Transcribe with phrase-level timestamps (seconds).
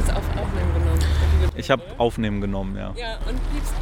[0.00, 1.00] jetzt auf Aufnehmen genommen.
[1.54, 2.92] Ich habe Aufnehmen genommen, ja.
[2.96, 3.74] Ja, und liebst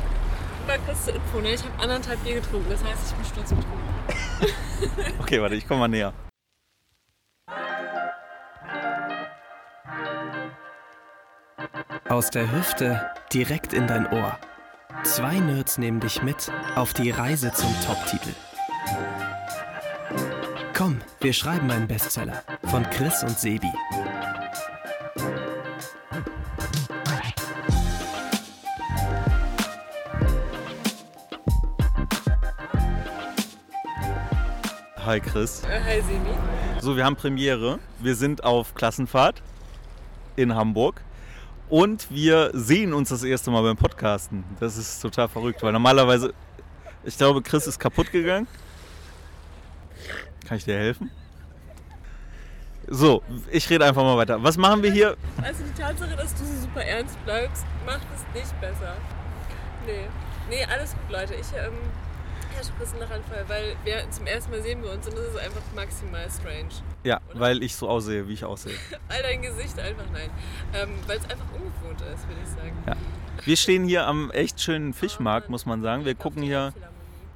[0.64, 1.54] über kurze Info, ne?
[1.54, 3.79] Ich habe anderthalb Bier getrunken, das heißt, ich bin sturzbetrunken.
[5.18, 6.12] Okay, warte, ich komme mal näher.
[12.09, 14.39] Aus der Hüfte direkt in dein Ohr.
[15.03, 18.35] Zwei Nerds nehmen dich mit auf die Reise zum Top-Titel.
[20.75, 23.73] Komm, wir schreiben einen Bestseller von Chris und Sebi.
[35.09, 35.62] Hi Chris.
[35.65, 36.29] Äh, hi Sebi.
[36.83, 37.79] So, wir haben Premiere.
[37.98, 39.43] Wir sind auf Klassenfahrt
[40.37, 41.01] in Hamburg.
[41.71, 44.45] Und wir sehen uns das erste Mal beim Podcasten.
[44.61, 46.34] Das ist total verrückt, weil normalerweise,
[47.05, 48.47] ich glaube, Chris ist kaputt gegangen.
[50.47, 51.11] Kann ich dir helfen?
[52.87, 54.43] So, ich rede einfach mal weiter.
[54.43, 55.17] Was machen wir hier?
[55.43, 58.95] Also die Tatsache, dass du so super ernst bleibst, macht es nicht besser.
[59.87, 60.06] Nee.
[60.51, 61.33] Nee, alles gut, Leute.
[61.33, 61.73] Ich ähm,
[62.59, 65.39] herrsche kurz einen Lachanfall, weil wir zum ersten Mal sehen wir uns und das ist
[65.39, 66.69] einfach maximal strange.
[67.05, 68.75] Ja, weil ich so aussehe, wie ich aussehe.
[69.09, 70.28] All dein Gesicht einfach nein.
[70.75, 72.77] Ähm, weil es einfach ungewohnt ist, würde ich sagen.
[72.86, 72.97] Ja.
[73.45, 76.05] Wir stehen hier am echt schönen Fischmarkt, muss man sagen.
[76.05, 76.73] Wir gucken hier,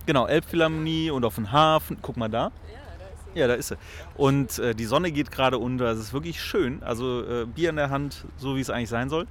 [0.06, 1.98] genau, Elbphilharmonie und auf den Hafen.
[2.02, 2.50] Guck mal da.
[2.72, 3.38] Ja, da ist sie.
[3.38, 3.76] Ja, da ist sie.
[4.16, 5.86] Und äh, die Sonne geht gerade unter.
[5.92, 6.82] Es ist wirklich schön.
[6.82, 9.28] Also äh, Bier in der Hand, so wie es eigentlich sein soll.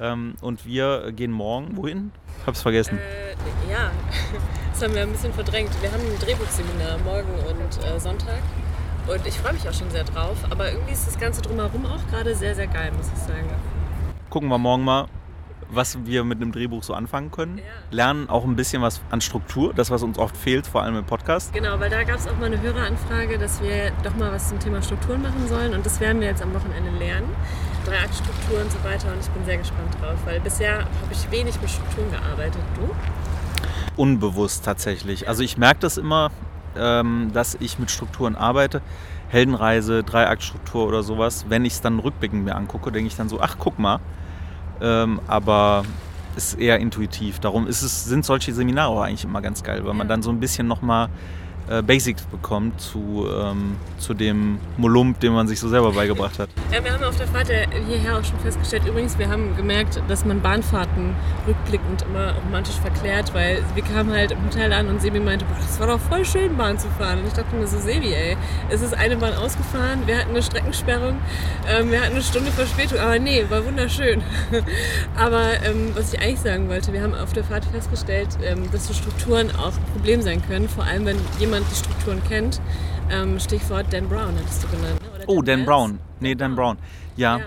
[0.00, 2.12] Ähm, und wir gehen morgen, wohin?
[2.46, 2.98] Hab's vergessen.
[2.98, 3.90] Äh, ja,
[4.72, 5.70] das haben wir ein bisschen verdrängt.
[5.80, 8.42] Wir haben ein Drehbuchseminar morgen und äh, Sonntag.
[9.06, 10.36] Und ich freue mich auch schon sehr drauf.
[10.50, 13.48] Aber irgendwie ist das Ganze drumherum auch gerade sehr, sehr geil, muss ich sagen.
[14.30, 15.06] Gucken wir morgen mal,
[15.70, 17.58] was wir mit einem Drehbuch so anfangen können.
[17.58, 17.64] Ja.
[17.90, 21.04] Lernen auch ein bisschen was an Struktur, das, was uns oft fehlt, vor allem im
[21.04, 21.52] Podcast.
[21.52, 24.58] Genau, weil da gab es auch mal eine Höreranfrage, dass wir doch mal was zum
[24.58, 25.74] Thema Strukturen machen sollen.
[25.74, 27.28] Und das werden wir jetzt am Wochenende lernen.
[27.84, 29.12] Dreiaktstruktur und so weiter.
[29.12, 32.60] Und ich bin sehr gespannt drauf, weil bisher habe ich wenig mit Strukturen gearbeitet.
[32.76, 32.94] Du?
[33.96, 35.28] Unbewusst tatsächlich.
[35.28, 36.30] Also ich merke das immer,
[36.76, 38.80] ähm, dass ich mit Strukturen arbeite.
[39.28, 41.46] Heldenreise, Dreiaktstruktur oder sowas.
[41.48, 44.00] Wenn ich es dann rückblickend mir angucke, denke ich dann so, ach guck mal.
[44.80, 45.84] Ähm, aber
[46.36, 47.38] ist eher intuitiv.
[47.38, 50.30] Darum ist es, sind solche Seminare auch eigentlich immer ganz geil, weil man dann so
[50.30, 51.08] ein bisschen nochmal
[51.68, 56.48] äh, Basics bekommt zu, ähm, zu dem Molump, den man sich so selber beigebracht hat.
[56.72, 60.24] Ja, wir haben auf der Fahrt hierher auch schon festgestellt, übrigens, wir haben gemerkt, dass
[60.24, 61.14] man Bahnfahrten
[61.46, 65.56] rückblickend immer romantisch verklärt, weil wir kamen halt im Hotel an und Sebi meinte, boah,
[65.56, 67.20] das war doch voll schön, Bahn zu fahren.
[67.20, 68.36] Und ich dachte mir so, Sebi, ey,
[68.68, 71.16] es ist eine Bahn ausgefahren, wir hatten eine Streckensperrung,
[71.68, 74.22] ähm, wir hatten eine Stunde Verspätung, aber nee, war wunderschön.
[75.16, 78.86] aber ähm, was ich eigentlich sagen wollte, wir haben auf der Fahrt festgestellt, ähm, dass
[78.86, 82.60] so Strukturen auch ein Problem sein können, vor allem wenn jemand die Strukturen kennt.
[83.10, 85.00] Ähm, Stichwort Dan Brown hattest du genannt.
[85.02, 85.08] Ne?
[85.16, 85.66] Oder Oh, Dan Wells?
[85.66, 85.98] Brown.
[86.20, 86.78] Nee, Dan Brown.
[87.16, 87.44] Ja, Ja.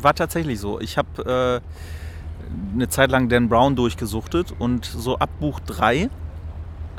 [0.00, 0.80] war tatsächlich so.
[0.80, 6.08] Ich habe äh, eine Zeit lang Dan Brown durchgesuchtet und so ab Buch 3 äh,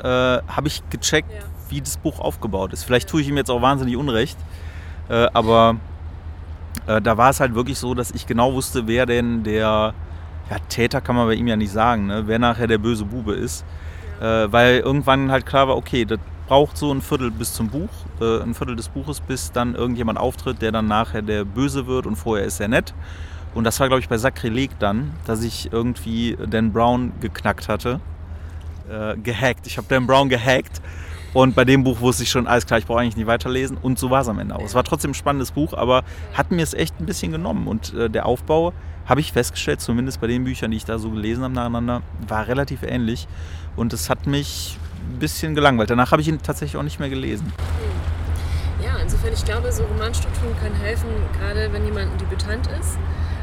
[0.02, 1.40] habe ich gecheckt, Ja.
[1.68, 2.84] wie das Buch aufgebaut ist.
[2.84, 4.36] Vielleicht tue ich ihm jetzt auch wahnsinnig Unrecht,
[5.08, 5.76] äh, aber
[6.86, 9.94] äh, da war es halt wirklich so, dass ich genau wusste, wer denn der
[10.50, 12.24] ja, Täter kann man bei ihm ja nicht sagen, ne?
[12.26, 13.64] wer nachher der böse Bube ist.
[14.20, 16.18] Äh, weil irgendwann halt klar war, okay, das
[16.52, 17.88] braucht so ein Viertel bis zum Buch,
[18.20, 22.04] äh, ein Viertel des Buches, bis dann irgendjemand auftritt, der dann nachher der Böse wird
[22.04, 22.92] und vorher ist er nett.
[23.54, 28.00] Und das war, glaube ich, bei Sakrileg dann, dass ich irgendwie Dan Brown geknackt hatte.
[28.90, 29.66] Äh, gehackt.
[29.66, 30.82] Ich habe Dan Brown gehackt.
[31.32, 33.78] Und bei dem Buch wusste ich schon, alles klar, ich brauche eigentlich nicht weiterlesen.
[33.80, 34.62] Und so war es am Ende auch.
[34.62, 37.66] Es war trotzdem ein spannendes Buch, aber hat mir es echt ein bisschen genommen.
[37.66, 38.74] Und äh, der Aufbau,
[39.06, 42.46] habe ich festgestellt, zumindest bei den Büchern, die ich da so gelesen habe nacheinander, war
[42.46, 43.26] relativ ähnlich.
[43.74, 45.90] Und es hat mich ein bisschen gelangweilt.
[45.90, 47.52] Danach habe ich ihn tatsächlich auch nicht mehr gelesen.
[48.82, 51.08] Ja, insofern, ich glaube, so Romanstrukturen können helfen,
[51.38, 52.98] gerade wenn jemand ein Debütant ist,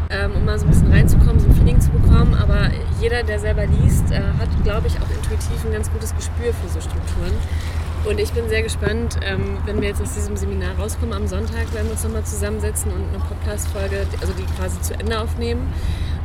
[0.09, 2.35] ähm, um mal so ein bisschen reinzukommen, so ein Feeling zu bekommen.
[2.35, 6.53] Aber jeder, der selber liest, äh, hat, glaube ich, auch intuitiv ein ganz gutes Gespür
[6.53, 7.33] für so Strukturen.
[8.05, 11.73] Und ich bin sehr gespannt, ähm, wenn wir jetzt aus diesem Seminar rauskommen am Sonntag,
[11.73, 15.67] werden wir uns nochmal zusammensetzen und eine Podcast-Folge, also die quasi zu Ende aufnehmen.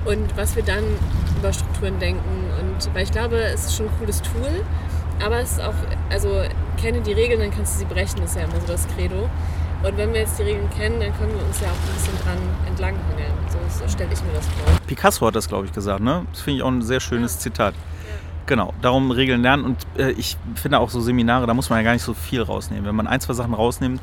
[0.05, 0.85] Und was wir dann
[1.39, 2.51] über Strukturen denken.
[2.61, 4.65] Und weil ich glaube, es ist schon ein cooles Tool,
[5.25, 5.75] aber es ist auch,
[6.11, 6.29] also
[6.81, 9.29] kenne die Regeln, dann kannst du sie brechen, ist ja immer so das Credo.
[9.83, 12.17] Und wenn wir jetzt die Regeln kennen, dann können wir uns ja auch ein bisschen
[12.25, 13.33] dran entlanghangeln.
[13.51, 14.81] So, so stelle ich mir das vor.
[14.87, 16.01] Picasso hat das, glaube ich, gesagt.
[16.01, 16.25] Ne?
[16.33, 17.75] Das finde ich auch ein sehr schönes Zitat.
[18.47, 19.65] Genau, darum Regeln lernen.
[19.65, 22.43] Und äh, ich finde auch so Seminare, da muss man ja gar nicht so viel
[22.43, 22.87] rausnehmen.
[22.87, 24.03] Wenn man ein, zwei Sachen rausnimmt,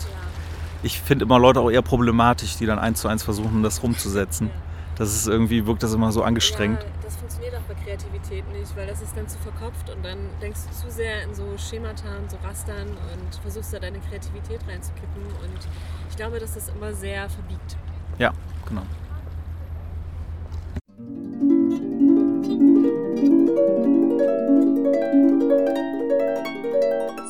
[0.83, 4.49] ich finde immer Leute auch eher problematisch, die dann eins zu eins versuchen, das rumzusetzen.
[4.97, 6.79] Das ist irgendwie, wirkt das immer so angestrengt
[7.51, 10.87] geht auch bei Kreativität nicht, weil das ist dann zu verkopft und dann denkst du
[10.87, 15.23] zu sehr in so Schemata und so Rastern und versuchst da deine Kreativität reinzukippen.
[15.23, 15.67] Und
[16.09, 17.77] ich glaube, dass das immer sehr verbiegt.
[18.17, 18.31] Ja,
[18.67, 18.83] genau.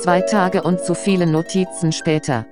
[0.01, 2.45] Zwei Tage und zu viele Notizen später.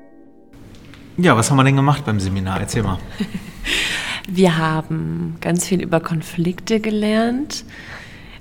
[1.18, 2.62] Ja, was haben wir denn gemacht beim Seminar?
[2.62, 2.98] Erzähl mal.
[4.32, 7.66] Wir haben ganz viel über Konflikte gelernt,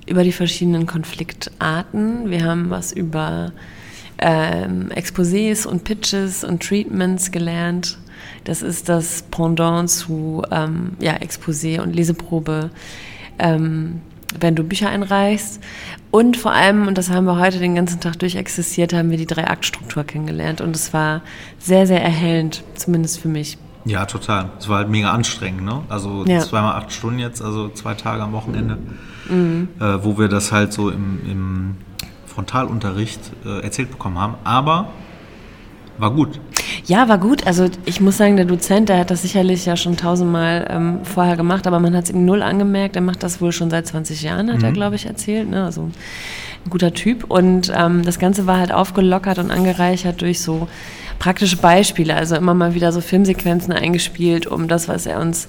[0.05, 2.29] über die verschiedenen Konfliktarten.
[2.29, 3.53] Wir haben was über
[4.19, 7.97] ähm, Exposés und Pitches und Treatments gelernt.
[8.43, 12.69] Das ist das Pendant zu ähm, ja, Exposé und Leseprobe,
[13.39, 14.01] ähm,
[14.39, 15.59] wenn du Bücher einreichst.
[16.11, 19.25] Und vor allem, und das haben wir heute den ganzen Tag durchexistiert, haben wir die
[19.25, 20.61] Drei-Akt-Struktur kennengelernt.
[20.61, 21.23] Und es war
[21.57, 23.57] sehr, sehr erhellend, zumindest für mich.
[23.89, 24.51] Ja, total.
[24.59, 25.81] Es war halt mega anstrengend, ne?
[25.89, 26.39] Also Ja.
[26.39, 28.77] zweimal acht Stunden jetzt, also zwei Tage am Wochenende,
[29.79, 31.75] äh, wo wir das halt so im, im
[32.27, 34.35] Frontalunterricht äh, erzählt bekommen haben.
[34.43, 34.89] Aber
[35.97, 36.39] war gut.
[36.85, 37.45] Ja, war gut.
[37.47, 41.35] Also ich muss sagen, der Dozent, der hat das sicherlich ja schon tausendmal ähm, vorher
[41.35, 42.95] gemacht, aber man hat es ihm null angemerkt.
[42.95, 45.49] Er macht das wohl schon seit 20 Jahren, hat er, glaube ich, erzählt.
[45.49, 45.65] Ne?
[45.65, 47.25] Also ein guter Typ.
[47.29, 50.67] Und ähm, das Ganze war halt aufgelockert und angereichert durch so
[51.19, 52.15] praktische Beispiele.
[52.15, 55.47] Also immer mal wieder so Filmsequenzen eingespielt, um das, was er uns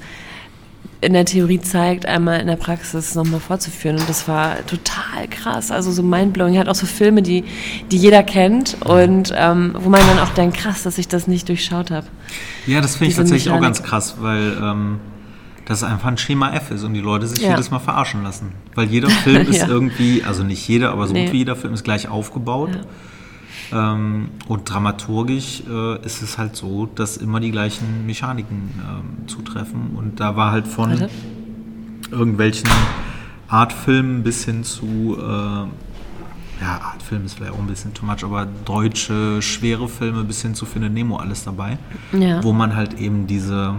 [1.02, 3.96] in der Theorie zeigt, einmal in der Praxis nochmal fortzuführen.
[3.96, 6.55] Und das war total krass, also so mindblowing.
[6.55, 7.44] Er hat auch so Filme, die,
[7.90, 11.49] die jeder kennt und ähm, wo man dann auch denkt, krass, dass ich das nicht
[11.49, 12.06] durchschaut habe.
[12.67, 15.00] Ja, das finde ich tatsächlich auch ganz krass, weil ähm,
[15.64, 17.50] das einfach ein Schema F ist und die Leute sich Ja.
[17.52, 18.52] jedes Mal verarschen lassen.
[18.75, 19.69] Weil jeder Film ist Ja.
[19.69, 21.25] irgendwie, also nicht jeder, aber so Nee.
[21.25, 22.78] gut wie jeder Film ist gleich aufgebaut.
[23.72, 29.90] Ähm, und dramaturgisch äh, ist es halt so, dass immer die gleichen Mechaniken ähm, zutreffen.
[29.96, 31.08] Und da war halt von Warte.
[32.11, 32.69] irgendwelchen
[33.49, 35.22] Artfilmen bis hin zu, äh,
[36.62, 40.55] ja, Artfilm ist vielleicht auch ein bisschen too much, aber deutsche, schwere Filme bis hin
[40.55, 41.78] zu Findet Nemo alles dabei,
[42.12, 42.43] Ja.
[42.44, 43.76] wo man halt eben diese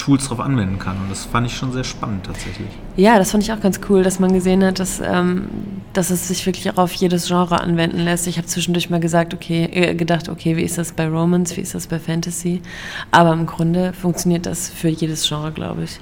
[0.00, 0.96] Tools drauf anwenden kann.
[0.96, 2.68] Und das fand ich schon sehr spannend tatsächlich.
[2.96, 5.44] Ja, das fand ich auch ganz cool, dass man gesehen hat, dass, ähm,
[5.92, 8.26] dass es sich wirklich auch auf jedes Genre anwenden lässt.
[8.26, 11.60] Ich habe zwischendurch mal gesagt, okay, äh, gedacht, okay, wie ist das bei Romance, wie
[11.60, 12.62] ist das bei Fantasy?
[13.10, 16.00] Aber im Grunde funktioniert das für jedes Genre, glaube ich.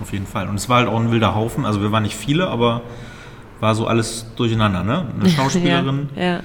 [0.00, 0.48] Auf jeden Fall.
[0.48, 1.64] Und es war halt auch ein wilder Haufen.
[1.64, 2.82] Also wir waren nicht viele, aber
[3.60, 4.82] war so alles durcheinander.
[4.84, 5.06] Ne?
[5.18, 6.40] Eine Schauspielerin, Ja, ja.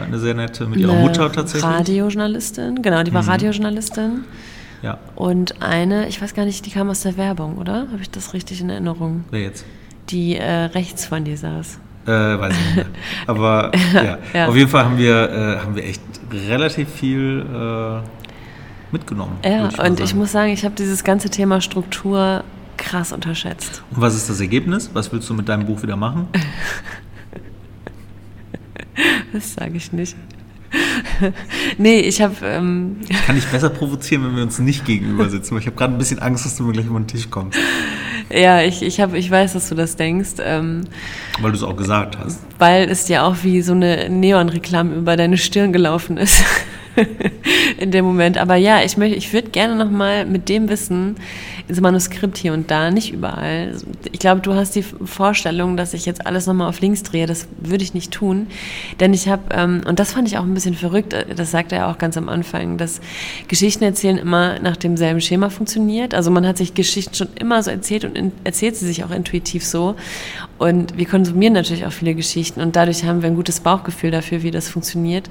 [0.00, 1.64] äh, eine sehr nette, mit ihrer Eine Mutter tatsächlich.
[1.70, 3.28] Radiojournalistin, genau, die war Mhm.
[3.30, 4.24] Radiojournalistin.
[4.84, 7.86] Ja, Und eine, ich weiß gar nicht, die kam aus der Werbung, oder?
[7.90, 9.24] Habe ich das richtig in Erinnerung?
[9.30, 9.64] wer jetzt?
[10.10, 11.78] Die äh, rechts von dir saß.
[12.04, 12.86] Äh, weiß ich nicht mehr.
[13.26, 14.18] Aber ja.
[14.34, 14.46] Ja.
[14.46, 16.02] auf jeden Fall haben wir, äh, haben wir echt
[16.50, 18.06] relativ viel äh,
[18.92, 19.38] mitgenommen.
[19.42, 22.44] Ja, mal und ich muss sagen, ich habe dieses ganze Thema Struktur
[22.76, 23.82] krass unterschätzt.
[23.90, 24.90] Und was ist das Ergebnis?
[24.92, 26.28] Was willst du mit deinem Buch wieder machen?
[29.32, 30.16] Das sage ich nicht.
[31.78, 35.52] nee, ich habe, ähm, Ich kann dich besser provozieren, wenn wir uns nicht gegenüber sitzen,
[35.52, 37.58] weil ich habe gerade ein bisschen Angst, dass du mir gleich über den Tisch kommst.
[38.30, 40.84] ja, ich, ich, hab, ich weiß, dass du das denkst, ähm,
[41.40, 42.40] Weil du es auch gesagt hast.
[42.58, 46.42] weil es dir auch wie so eine Neonreklame über deine Stirn gelaufen ist.
[47.78, 48.38] In dem Moment.
[48.38, 51.16] Aber ja, ich möchte, ich würde gerne nochmal mit dem Wissen
[51.66, 53.74] ins Manuskript hier und da, nicht überall.
[54.12, 57.26] Ich glaube, du hast die Vorstellung, dass ich jetzt alles nochmal auf links drehe.
[57.26, 58.48] Das würde ich nicht tun.
[59.00, 61.88] Denn ich habe, ähm, und das fand ich auch ein bisschen verrückt, das sagte er
[61.88, 63.00] auch ganz am Anfang, dass
[63.48, 66.14] Geschichten erzählen immer nach demselben Schema funktioniert.
[66.14, 69.10] Also man hat sich Geschichten schon immer so erzählt und in, erzählt sie sich auch
[69.10, 69.96] intuitiv so.
[70.58, 74.42] Und wir konsumieren natürlich auch viele Geschichten und dadurch haben wir ein gutes Bauchgefühl dafür,
[74.42, 75.28] wie das funktioniert.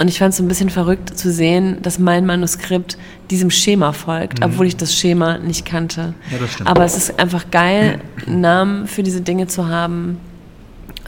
[0.00, 2.96] Und ich fand es so ein bisschen verrückt zu sehen, dass mein Manuskript
[3.30, 6.14] diesem Schema folgt, obwohl ich das Schema nicht kannte.
[6.30, 6.70] Ja, das stimmt.
[6.70, 10.16] Aber es ist einfach geil, einen Namen für diese Dinge zu haben,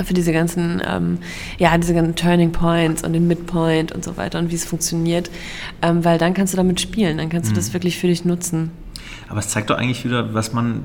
[0.04, 1.18] für diese ganzen, ähm,
[1.58, 5.30] ja, diese ganzen Turning Points und den Midpoint und so weiter und wie es funktioniert,
[5.80, 8.72] ähm, weil dann kannst du damit spielen, dann kannst du das wirklich für dich nutzen.
[9.30, 10.82] Aber es zeigt doch eigentlich wieder, was man,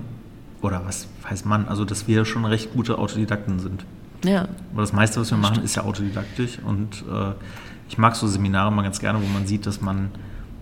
[0.62, 3.84] oder was heißt man, also dass wir schon recht gute Autodidakten sind.
[4.24, 6.60] Ja, Aber das meiste, was wir machen, ist ja autodidaktisch.
[6.66, 7.34] Und äh,
[7.90, 10.12] ich mag so Seminare mal ganz gerne, wo man sieht, dass man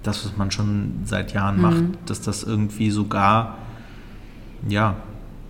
[0.03, 3.57] das, was man schon seit Jahren macht, dass das irgendwie sogar,
[4.67, 4.95] ja,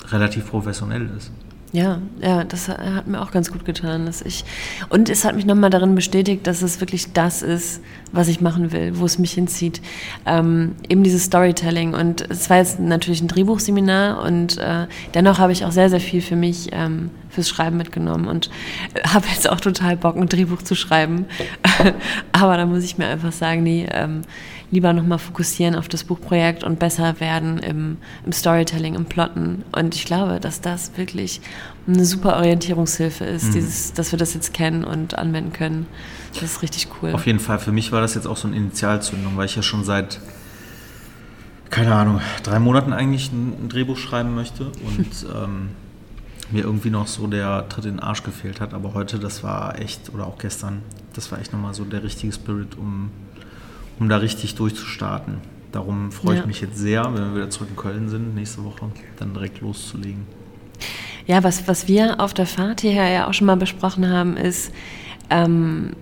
[0.07, 1.31] relativ professionell ist.
[1.75, 4.45] Ja, ja, das hat mir auch ganz gut getan, dass ich
[4.87, 7.81] und es hat mich nochmal darin bestätigt, dass es wirklich das ist,
[8.13, 9.81] was ich machen will, wo es mich hinzieht.
[10.25, 15.51] Ähm, eben dieses Storytelling und es war jetzt natürlich ein Drehbuchseminar und äh, dennoch habe
[15.51, 18.49] ich auch sehr, sehr viel für mich ähm, fürs Schreiben mitgenommen und
[18.93, 21.25] äh, habe jetzt auch total Bock, ein Drehbuch zu schreiben.
[22.31, 24.21] Aber da muss ich mir einfach sagen, nee, ähm,
[24.71, 29.63] lieber nochmal fokussieren auf das Buchprojekt und besser werden im, im Storytelling, im Plotten.
[29.71, 31.41] Und ich glaube, dass das wirklich
[31.87, 35.87] eine super Orientierungshilfe ist, dieses, dass wir das jetzt kennen und anwenden können.
[36.33, 37.13] Das ist richtig cool.
[37.13, 39.61] Auf jeden Fall, für mich war das jetzt auch so eine Initialzündung, weil ich ja
[39.61, 40.19] schon seit,
[41.69, 45.69] keine Ahnung, drei Monaten eigentlich ein, ein Drehbuch schreiben möchte und ähm,
[46.51, 48.73] mir irgendwie noch so der Tritt in den Arsch gefehlt hat.
[48.73, 50.81] Aber heute, das war echt, oder auch gestern,
[51.13, 53.11] das war echt nochmal so der richtige Spirit, um,
[53.99, 55.37] um da richtig durchzustarten.
[55.71, 56.41] Darum freue Ja.
[56.41, 59.61] ich mich jetzt sehr, wenn wir wieder zurück in Köln sind, nächste Woche, dann direkt
[59.61, 60.23] loszulegen.
[61.27, 64.71] Ja, was, was wir auf der Fahrt hierher ja auch schon mal besprochen haben, ist
[65.29, 65.93] ähm,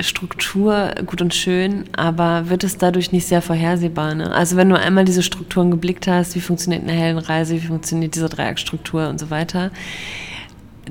[0.00, 4.14] Struktur gut und schön, aber wird es dadurch nicht sehr vorhersehbar.
[4.14, 4.32] Ne?
[4.32, 8.28] Also wenn du einmal diese Strukturen geblickt hast, wie funktioniert eine Heldenreise, wie funktioniert diese
[8.28, 9.70] Dreieckstruktur und so weiter,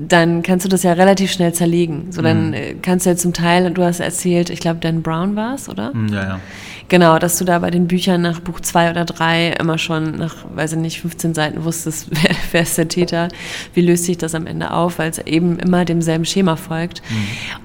[0.00, 2.06] dann kannst du das ja relativ schnell zerlegen.
[2.10, 5.36] So, dann äh, kannst du ja zum Teil, du hast erzählt, ich glaube, Dan Brown
[5.36, 5.92] war es, oder?
[5.92, 6.40] Hm, Ja, ja.
[6.88, 10.34] Genau, dass du da bei den Büchern nach Buch zwei oder drei immer schon nach,
[10.54, 13.28] weiß ich nicht, 15 Seiten wusstest, wer, wer ist der Täter,
[13.72, 17.00] wie löst sich das am Ende auf, weil es eben immer demselben Schema folgt.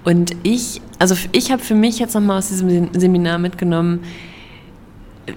[0.05, 4.01] Und ich, also ich habe für mich jetzt nochmal aus diesem Sem- Seminar mitgenommen,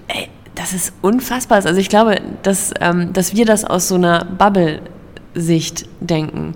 [0.07, 1.65] ey, das ist unfassbar.
[1.65, 4.81] Also ich glaube, dass, ähm, dass wir das aus so einer Bubble
[5.35, 6.55] Sicht denken.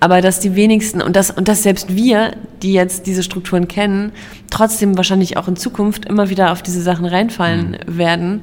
[0.00, 2.32] Aber dass die wenigsten und dass, und dass selbst wir,
[2.62, 4.12] die jetzt diese Strukturen kennen,
[4.50, 8.42] trotzdem wahrscheinlich auch in Zukunft immer wieder auf diese Sachen reinfallen werden,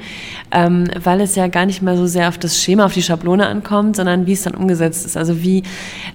[0.51, 3.46] ähm, weil es ja gar nicht mehr so sehr auf das Schema, auf die Schablone
[3.48, 5.18] ankommt, sondern wie es dann umgesetzt ist.
[5.18, 5.63] Also wie,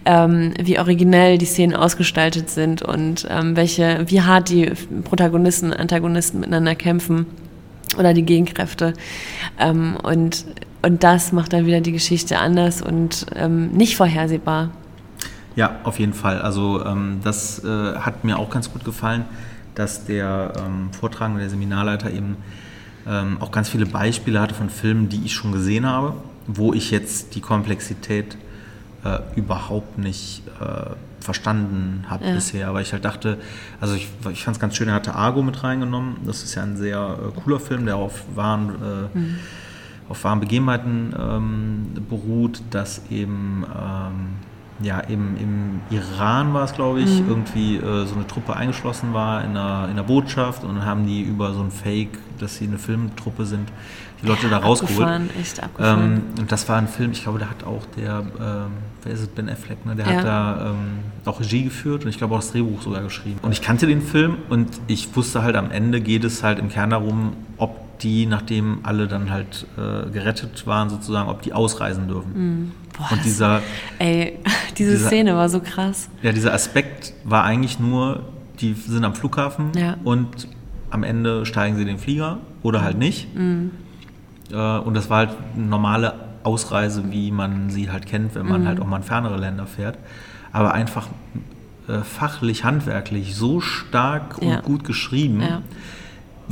[0.05, 4.73] ähm, wie originell die Szenen ausgestaltet sind und ähm, welche, wie hart die
[5.05, 7.27] Protagonisten, Antagonisten miteinander kämpfen
[7.99, 8.95] oder die Gegenkräfte.
[9.59, 10.45] Ähm, und,
[10.83, 14.71] und das macht dann wieder die Geschichte anders und ähm, nicht vorhersehbar.
[15.57, 16.41] Ja, auf jeden Fall.
[16.41, 19.25] Also ähm, das äh, hat mir auch ganz gut gefallen,
[19.75, 22.37] dass der ähm, Vortragende, der Seminarleiter eben
[23.07, 26.15] ähm, auch ganz viele Beispiele hatte von Filmen, die ich schon gesehen habe,
[26.47, 28.37] wo ich jetzt die Komplexität
[29.05, 32.35] äh, überhaupt nicht äh, verstanden habe Ja.
[32.35, 32.69] bisher.
[32.69, 33.39] Aber ich halt dachte,
[33.81, 36.17] also ich, ich fand es ganz schön, er hatte Argo mit reingenommen.
[36.27, 38.71] Das ist ja ein sehr äh, cooler Film, der auf wahren,
[39.15, 39.19] äh,
[40.11, 44.51] auf wahren Begebenheiten ähm, beruht, dass eben ähm,
[44.83, 49.45] ja, eben im Iran war es, glaube ich, irgendwie äh, so eine Truppe eingeschlossen war
[49.45, 52.67] in einer, in einer Botschaft und dann haben die über so ein Fake, dass sie
[52.67, 53.69] eine Filmtruppe sind,
[54.23, 55.01] die Leute da rausgeholt.
[55.01, 56.13] Abgefahren, echt abgefahren.
[56.13, 58.71] Ähm, und das war ein Film, ich glaube, da hat auch der, ähm,
[59.03, 59.97] wer ist es, Ben Affleck, ne?
[59.97, 60.13] der Ja.
[60.17, 60.77] hat da ähm,
[61.27, 63.39] auch Regie geführt und ich glaube auch das Drehbuch sogar geschrieben.
[63.43, 66.71] Und ich kannte den Film und ich wusste halt, am Ende geht es halt im
[66.71, 72.09] Kern darum, ob die, nachdem alle dann halt äh, gerettet waren sozusagen, ob die ausreisen
[72.09, 72.73] dürfen.
[72.97, 73.63] Boah, und dieser,
[73.99, 74.39] Ey,
[74.79, 76.09] diese dieser- Szene war so krass.
[76.23, 78.25] ja, dieser Aspekt war eigentlich nur,
[78.61, 79.97] die sind am Flughafen Ja.
[80.05, 80.49] und
[80.91, 83.29] am Ende steigen sie den Flieger oder halt nicht.
[84.53, 88.67] Äh, und das war halt eine normale Ausreise, wie man sie halt kennt, wenn man
[88.67, 89.99] halt auch mal in fernere Länder fährt.
[90.53, 91.07] Aber einfach
[91.89, 94.61] äh, fachlich, handwerklich so stark und Ja.
[94.63, 95.63] gut geschrieben, Ja.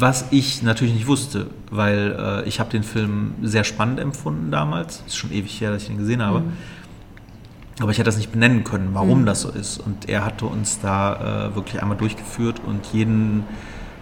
[0.01, 5.03] Was ich natürlich nicht wusste, weil äh, ich habe den Film sehr spannend empfunden damals.
[5.07, 6.43] Ist schon ewig her, dass ich den gesehen habe.
[7.81, 9.79] Aber ich hätte das nicht benennen können, warum das so ist.
[9.79, 13.45] Und er hatte uns da äh, wirklich einmal durchgeführt und jeden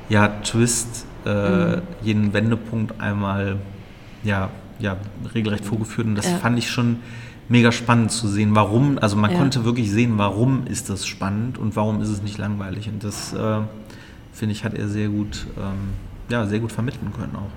[0.09, 3.57] ja, Twist, äh, jeden Wendepunkt einmal
[4.23, 4.97] ja, ja,
[5.35, 6.07] regelrecht vorgeführt.
[6.07, 6.37] Und das Ja.
[6.39, 6.97] fand ich schon
[7.49, 9.39] mega spannend zu sehen, warum, also man Ja.
[9.39, 12.89] konnte wirklich sehen, warum ist das spannend und warum ist es nicht langweilig.
[12.89, 13.61] Und das, äh,
[14.37, 15.95] finde ich, hat er sehr gut, ähm,
[16.29, 17.51] ja, sehr gut vermitteln können auch.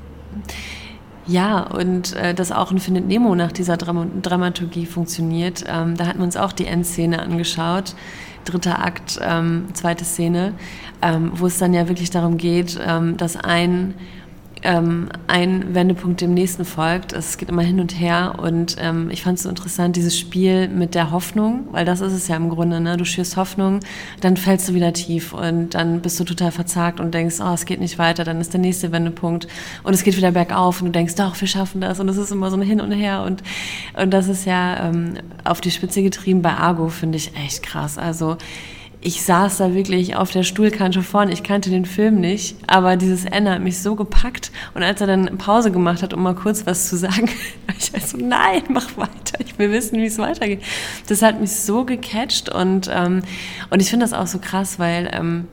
[1.27, 5.63] Ja, und äh, dass auch ein Findet Nemo nach dieser Dram Dramaturgie funktioniert.
[5.67, 7.95] Ähm, da hatten wir uns auch die Endszene angeschaut.
[8.45, 10.53] Dritter Akt, ähm, zweite Szene,
[11.01, 13.93] ähm, wo es dann ja wirklich darum geht, ähm, dass ein,
[14.63, 17.13] ähm, ein Wendepunkt dem nächsten folgt.
[17.13, 20.67] Es geht immer hin und her und ähm, ich fand es so interessant, dieses Spiel
[20.67, 22.97] mit der Hoffnung, weil das ist es ja im Grunde, ne?
[22.97, 23.79] du schürst Hoffnung,
[24.21, 27.65] dann fällst du wieder tief und dann bist du total verzagt und denkst, oh, es
[27.65, 29.47] geht nicht weiter, dann ist der nächste Wendepunkt
[29.83, 32.31] und es geht wieder bergauf und du denkst, doch, wir schaffen das und es ist
[32.31, 33.43] immer so ein Hin und Her und,
[34.01, 37.97] und das ist ja ähm, auf die Spitze getrieben bei Argo, finde ich echt krass.
[37.97, 38.37] Also
[39.01, 41.31] ich saß da wirklich auf der Stuhlkante vorne.
[41.31, 44.51] Ich kannte den Film nicht, aber dieses Ende hat mich so gepackt.
[44.73, 47.29] Und als er dann Pause gemacht hat, um mal kurz was zu sagen,
[47.79, 49.39] ich war so, nein, mach weiter.
[49.39, 50.61] Ich will wissen, wie es weitergeht.
[51.07, 53.21] Das hat mich so gecatcht und, ähm,
[53.69, 55.47] und ich finde das auch so krass, weil ähm,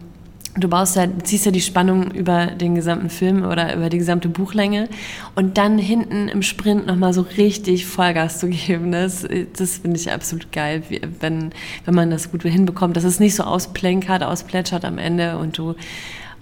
[0.56, 4.28] du baust ja, ziehst ja die Spannung über den gesamten Film oder über die gesamte
[4.28, 4.88] Buchlänge
[5.34, 10.10] und dann hinten im Sprint nochmal so richtig Vollgas zu geben, das, das finde ich
[10.10, 10.82] absolut geil,
[11.20, 11.52] wenn,
[11.84, 15.74] wenn man das gut hinbekommt, dass es nicht so ausplänkert, ausplätschert am Ende und du,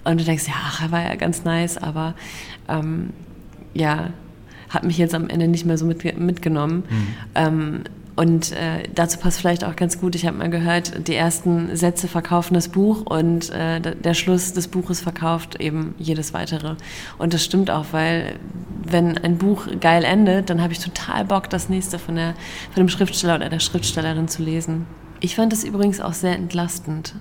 [0.03, 2.15] und du denkst, ja, ach, er war ja ganz nice, aber
[2.69, 3.09] ähm,
[3.73, 4.11] ja,
[4.69, 6.83] hat mich jetzt am Ende nicht mehr so mit, mitgenommen.
[7.35, 7.83] Ähm,
[8.15, 12.07] und äh, dazu passt vielleicht auch ganz gut, ich habe mal gehört, die ersten Sätze
[12.07, 16.75] verkaufen das Buch und äh, der Schluss des Buches verkauft eben jedes weitere.
[17.17, 18.35] Und das stimmt auch, weil
[18.83, 22.35] wenn ein Buch geil endet, dann habe ich total Bock, das nächste von, der,
[22.73, 24.85] von dem Schriftsteller oder der Schriftstellerin zu lesen.
[25.19, 27.15] Ich fand es übrigens auch sehr entlastend.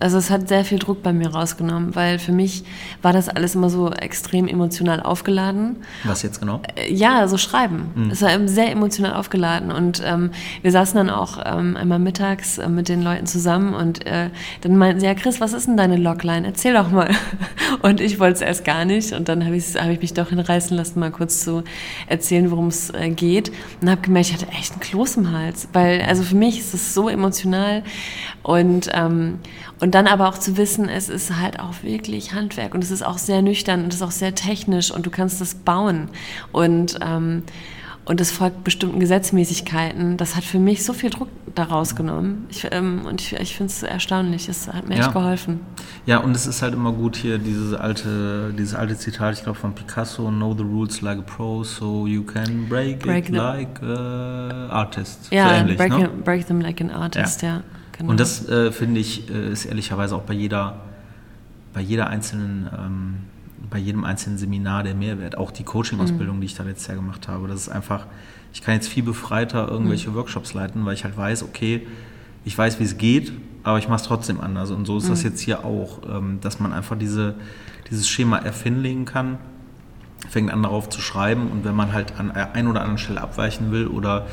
[0.00, 2.64] Also es hat sehr viel Druck bei mir rausgenommen, weil für mich
[3.02, 5.76] war das alles immer so extrem emotional aufgeladen.
[6.04, 6.62] Was jetzt genau?
[6.74, 7.90] Äh, ja, so schreiben.
[7.94, 8.10] Mhm.
[8.10, 10.30] Es war sehr emotional aufgeladen und ähm,
[10.62, 14.30] wir saßen dann auch ähm, einmal mittags äh, mit den Leuten zusammen und äh,
[14.62, 16.46] dann meinten sie, ja Chris, was ist denn deine Logline?
[16.46, 17.10] Erzähl doch mal.
[17.82, 20.76] Und ich wollte es erst gar nicht und dann habe hab ich mich doch hinreißen
[20.76, 21.62] lassen, mal kurz zu
[22.08, 25.68] erzählen, worum es äh, geht und habe gemerkt, ich hatte echt einen Kloß im Hals,
[25.72, 27.82] weil also für mich ist es so emotional
[28.42, 29.38] und ähm,
[29.80, 33.02] und dann aber auch zu wissen, es ist halt auch wirklich Handwerk und es ist
[33.02, 36.08] auch sehr nüchtern und es ist auch sehr technisch und du kannst das bauen.
[36.52, 37.44] Und, ähm,
[38.04, 40.16] und es folgt bestimmten Gesetzmäßigkeiten.
[40.16, 42.46] Das hat für mich so viel Druck daraus genommen.
[42.50, 44.48] Ich, ähm, und ich, ich finde es erstaunlich.
[44.48, 45.04] Es hat mir ja.
[45.04, 45.60] echt geholfen.
[46.06, 49.58] Ja, und es ist halt immer gut hier dieses alte, dieses alte Zitat, ich glaube
[49.58, 53.82] von Picasso, Know the rules like a pro, so you can break, break it like
[53.82, 55.28] an artist.
[55.30, 56.08] Ja, so ähnlich, break, ne?
[56.24, 57.48] break them like an artist, ja.
[57.48, 57.62] ja.
[58.00, 58.12] Genau.
[58.12, 60.80] Und das äh, finde ich äh, ist ehrlicherweise auch bei jeder,
[61.74, 63.14] bei jeder einzelnen, ähm,
[63.68, 65.36] bei jedem einzelnen Seminar der Mehrwert.
[65.36, 66.40] Auch die Coaching-Ausbildung, mhm.
[66.40, 67.46] die ich da letztes Jahr gemacht habe.
[67.46, 68.06] Das ist einfach,
[68.54, 70.14] ich kann jetzt viel befreiter irgendwelche mhm.
[70.14, 71.86] Workshops leiten, weil ich halt weiß, okay,
[72.46, 73.32] ich weiß, wie es geht,
[73.64, 74.70] aber ich mache es trotzdem anders.
[74.70, 75.10] Und so ist mhm.
[75.10, 77.34] das jetzt hier auch, ähm, dass man einfach diese,
[77.90, 79.36] dieses Schema F hinlegen kann,
[80.30, 83.72] fängt an darauf zu schreiben und wenn man halt an ein oder anderen Stelle abweichen
[83.72, 84.26] will oder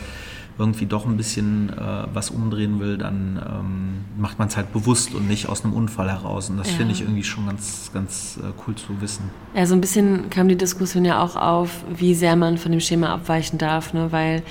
[0.58, 5.14] irgendwie doch ein bisschen äh, was umdrehen will, dann ähm, macht man es halt bewusst
[5.14, 6.50] und nicht aus einem Unfall heraus.
[6.50, 6.78] Und das ja.
[6.78, 9.30] finde ich irgendwie schon ganz, ganz äh, cool zu wissen.
[9.54, 12.82] Ja, so ein bisschen kam die Diskussion ja auch auf, wie sehr man von dem
[12.82, 14.12] Schema abweichen darf, ne?
[14.12, 14.44] weil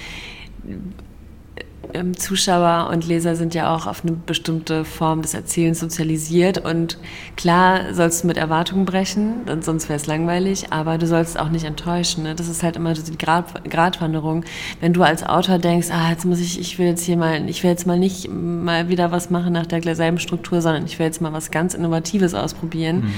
[2.17, 6.99] Zuschauer und Leser sind ja auch auf eine bestimmte Form des Erzählens sozialisiert und
[7.37, 11.65] klar sollst du mit Erwartungen brechen, sonst wäre es langweilig, aber du sollst auch nicht
[11.65, 12.25] enttäuschen.
[12.25, 12.35] Ne?
[12.35, 14.45] Das ist halt immer die Grad, Gratwanderung.
[14.81, 17.63] Wenn du als Autor denkst, ah, jetzt muss ich, ich will jetzt hier mal, ich
[17.63, 21.21] will jetzt mal nicht mal wieder was machen nach derselben Struktur, sondern ich will jetzt
[21.21, 22.97] mal was ganz Innovatives ausprobieren.
[22.97, 23.15] Mhm.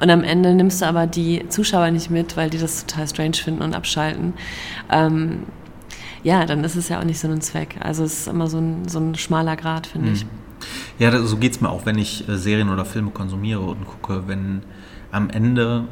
[0.00, 3.34] Und am Ende nimmst du aber die Zuschauer nicht mit, weil die das total strange
[3.34, 4.34] finden und abschalten.
[4.90, 5.42] Ähm,
[6.22, 7.76] ja, dann ist es ja auch nicht so ein Zweck.
[7.80, 10.14] Also es ist immer so ein, so ein schmaler Grad, finde mhm.
[10.14, 10.26] ich.
[10.98, 14.24] Ja, so geht es mir auch, wenn ich äh, Serien oder Filme konsumiere und gucke,
[14.26, 14.62] wenn
[15.12, 15.84] am Ende,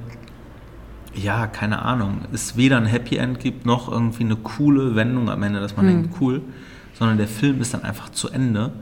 [1.15, 5.43] ja, keine Ahnung, es weder ein Happy End gibt, noch irgendwie eine coole Wendung am
[5.43, 5.91] Ende, dass man mhm.
[6.03, 6.43] denkt, cool,
[6.95, 8.73] sondern der Film ist dann einfach zu Ende.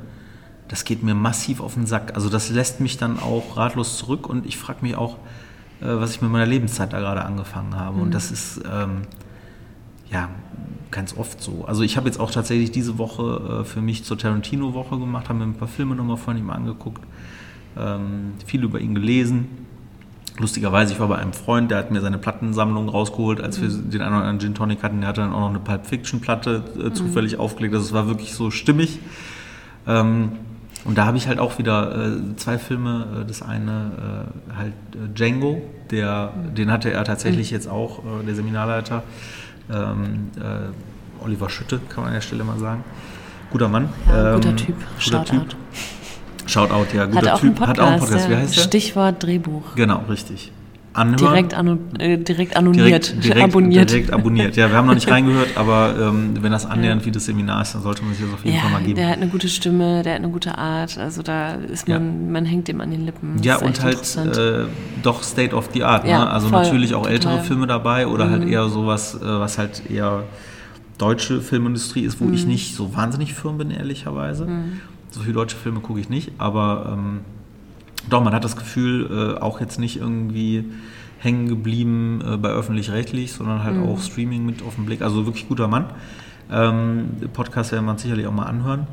[0.69, 2.15] Das geht mir massiv auf den Sack.
[2.15, 5.19] Also das lässt mich dann auch ratlos zurück und ich frage mich auch,
[5.81, 7.97] äh, was ich mit meiner Lebenszeit da gerade angefangen habe.
[7.97, 8.03] Mhm.
[8.05, 9.03] Und das ist, ähm,
[10.11, 10.31] ja,
[10.95, 11.65] ganz oft so.
[11.67, 15.41] Also ich habe jetzt auch tatsächlich diese Woche äh, für mich zur Tarantino-Woche gemacht, habe
[15.41, 17.03] mir ein paar Filme nochmal von ihm angeguckt,
[17.77, 19.49] ähm, viel über ihn gelesen.
[20.39, 23.91] Lustigerweise, ich war bei einem Freund, der hat mir seine Plattensammlung rausgeholt, als wir mhm.
[23.91, 25.01] den einen oder anderen Gin Tonic hatten.
[25.01, 26.95] Der hatte dann auch noch eine Pulp Fiction-Platte äh, mhm.
[26.95, 27.75] zufällig aufgelegt.
[27.75, 29.01] Also es war wirklich so stimmig.
[29.87, 30.33] Ähm,
[30.85, 33.23] und da habe ich halt auch wieder äh, zwei Filme.
[33.23, 36.55] Äh, das eine äh, halt äh, Django, der, mhm.
[36.55, 37.57] den hatte er tatsächlich mhm.
[37.57, 39.03] jetzt auch, der Seminarleiter
[39.73, 42.85] ähm, äh, Oliver Schütte, kann man an der Stelle mal sagen.
[43.51, 43.89] Guter Mann.
[44.09, 44.77] Ja, guter ähm, Typ.
[44.77, 45.39] Guter Shoutout.
[45.39, 45.57] Typ.
[46.47, 47.55] Shoutout, ja, guter Hat auch Typ.
[47.55, 48.29] Podcast, Hat auch einen Podcast.
[48.29, 48.63] Wie heißt der?
[48.63, 49.75] Stichwort Drehbuch.
[49.77, 50.53] Genau, richtig.
[50.95, 51.19] Anhören.
[51.19, 53.09] Direkt, anno, äh, direkt annulliert.
[53.09, 53.91] Direkt, direkt, abonniert.
[53.91, 54.57] Direkt abonniert.
[54.57, 57.07] Ja, wir haben noch nicht reingehört, aber ähm, wenn das annähernd ja.
[57.07, 58.95] wie das Seminar ist, dann sollte man sich das auf jeden ja, Fall mal geben.
[58.95, 60.97] Der hat eine gute Stimme, der hat eine gute Art.
[60.97, 62.33] Also da ist man, ja.
[62.33, 63.37] man hängt dem an den Lippen.
[63.39, 64.67] Das ja, und halt äh,
[65.03, 66.05] doch State of the Art.
[66.05, 66.31] Ne?
[66.31, 67.45] Also voll, natürlich auch ältere total.
[67.45, 68.45] Filme dabei oder halt mhm.
[68.45, 70.23] halt eher sowas, äh, was halt eher
[70.99, 72.35] deutsche Filmindustrie ist, wo mhm.
[72.35, 74.47] ich nicht so wahnsinnig firm bin, ehrlicherweise.
[74.47, 74.81] Mhm.
[75.11, 77.21] So viele deutsche Filme gucke ich nicht, aber ähm,
[78.09, 80.65] doch, man hat das Gefühl, äh, auch jetzt nicht irgendwie
[81.19, 83.89] hängen geblieben äh, bei öffentlich-rechtlich, sondern halt mhm.
[83.89, 85.03] auch Streaming mit auf den Blick.
[85.03, 85.87] Also wirklich guter Mann.
[86.53, 88.87] Ähm, Podcast werden wir sicherlich auch mal anhören.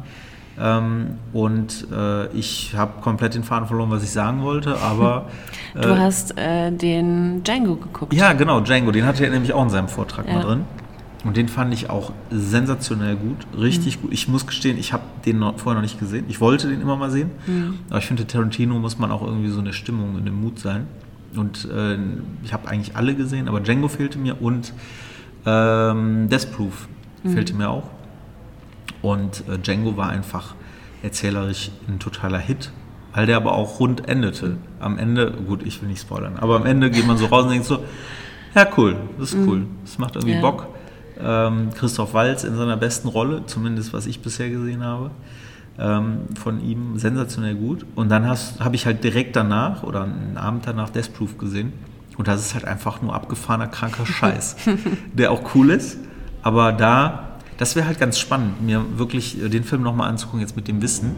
[0.59, 5.27] Ähm, und äh, ich habe komplett den Faden verloren, was ich sagen wollte, aber.
[5.73, 8.13] Äh, du hast äh, den Django geguckt.
[8.13, 8.91] Ja, genau, Django.
[8.91, 10.33] Den hatte er nämlich auch in seinem Vortrag ja.
[10.33, 10.65] mal drin.
[11.23, 14.01] Und den fand ich auch sensationell gut, richtig mhm.
[14.01, 14.13] gut.
[14.13, 16.25] Ich muss gestehen, ich habe den noch, vorher noch nicht gesehen.
[16.29, 17.29] Ich wollte den immer mal sehen.
[17.45, 17.79] Mhm.
[17.89, 20.87] Aber ich finde, Tarantino muss man auch irgendwie so eine Stimmung in dem Mut sein.
[21.35, 21.97] Und äh,
[22.43, 24.73] ich habe eigentlich alle gesehen, aber Django fehlte mir und
[25.45, 26.87] ähm, Death Proof
[27.23, 27.33] mhm.
[27.33, 27.89] fehlte mir auch.
[29.01, 30.55] Und äh, Django war einfach
[31.03, 32.71] erzählerisch ein totaler Hit,
[33.13, 34.57] weil der aber auch rund endete.
[34.79, 37.51] Am Ende, gut, ich will nicht spoilern, aber am Ende geht man so raus und
[37.51, 37.79] denkt so,
[38.53, 39.67] ja cool, das ist cool, mhm.
[39.83, 40.41] das macht irgendwie ja.
[40.41, 40.67] Bock.
[41.23, 45.11] Ähm, Christoph Walz in seiner besten Rolle, zumindest was ich bisher gesehen habe.
[45.79, 47.85] Ähm, von ihm sensationell gut.
[47.95, 51.73] Und dann habe ich halt direkt danach oder einen Abend danach Death Proof gesehen.
[52.17, 54.57] Und das ist halt einfach nur abgefahrener, kranker Scheiß,
[55.13, 55.97] der auch cool ist.
[56.43, 57.30] Aber da
[57.61, 60.81] das wäre halt ganz spannend, mir wirklich äh, den Film nochmal anzugucken, jetzt mit dem
[60.81, 61.15] Wissen.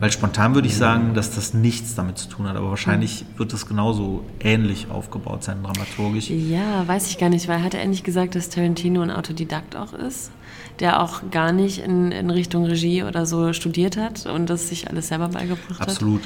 [0.00, 2.56] Weil spontan würde ich sagen, dass das nichts damit zu tun hat.
[2.56, 6.28] Aber wahrscheinlich wird das genauso ähnlich aufgebaut sein, dramaturgisch.
[6.28, 9.92] Ja, weiß ich gar nicht, weil hat er endlich gesagt, dass Tarantino ein Autodidakt auch
[9.92, 10.32] ist?
[10.80, 14.90] Der auch gar nicht in, in Richtung Regie oder so studiert hat und das sich
[14.90, 15.88] alles selber beigebracht hat?
[15.88, 16.22] Absolut.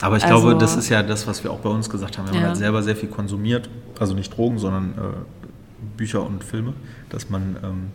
[0.00, 2.28] Aber ich also, glaube, das ist ja das, was wir auch bei uns gesagt haben.
[2.28, 2.40] Wenn ja.
[2.42, 3.68] man halt selber sehr viel konsumiert,
[3.98, 6.74] also nicht Drogen, sondern äh, Bücher und Filme,
[7.08, 7.88] dass man ähm,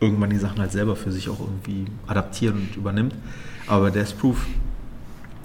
[0.00, 3.14] irgendwann die Sachen halt selber für sich auch irgendwie adaptiert und übernimmt.
[3.66, 4.46] Aber Death Proof,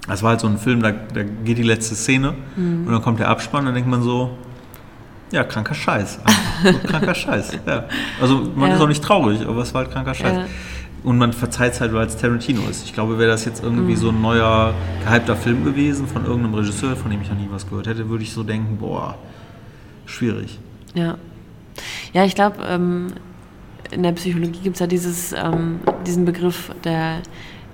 [0.06, 2.86] das war halt so ein Film, da, da geht die letzte Szene mhm.
[2.86, 4.36] und dann kommt der Abspann und dann denkt man so,
[5.30, 6.20] ja, kranker Scheiß.
[6.86, 7.58] kranker Scheiß.
[7.66, 7.84] Ja.
[8.20, 8.76] Also man ja.
[8.76, 10.36] ist auch nicht traurig, aber es war halt kranker Scheiß.
[10.36, 10.46] Ja.
[11.02, 12.84] Und man verzeiht es halt, weil es Tarantino ist.
[12.84, 13.98] Ich glaube, wäre das jetzt irgendwie mhm.
[13.98, 14.72] so ein neuer,
[15.04, 18.22] gehypter Film gewesen von irgendeinem Regisseur, von dem ich noch nie was gehört hätte, würde
[18.22, 19.18] ich so denken, boah,
[20.06, 20.58] schwierig.
[20.94, 21.18] Ja.
[22.12, 23.08] Ja, ich glaube, ähm,
[23.94, 27.20] in der Psychologie gibt es ja dieses, ähm, diesen Begriff der,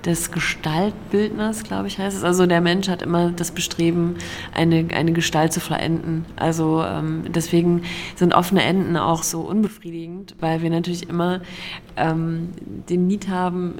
[0.05, 2.23] des Gestaltbildners, glaube ich, heißt es.
[2.23, 4.15] Also der Mensch hat immer das Bestreben,
[4.53, 6.25] eine, eine Gestalt zu verenden.
[6.35, 7.83] Also ähm, deswegen
[8.15, 11.41] sind offene Enden auch so unbefriedigend, weil wir natürlich immer
[11.97, 12.49] ähm,
[12.89, 13.75] den Need haben,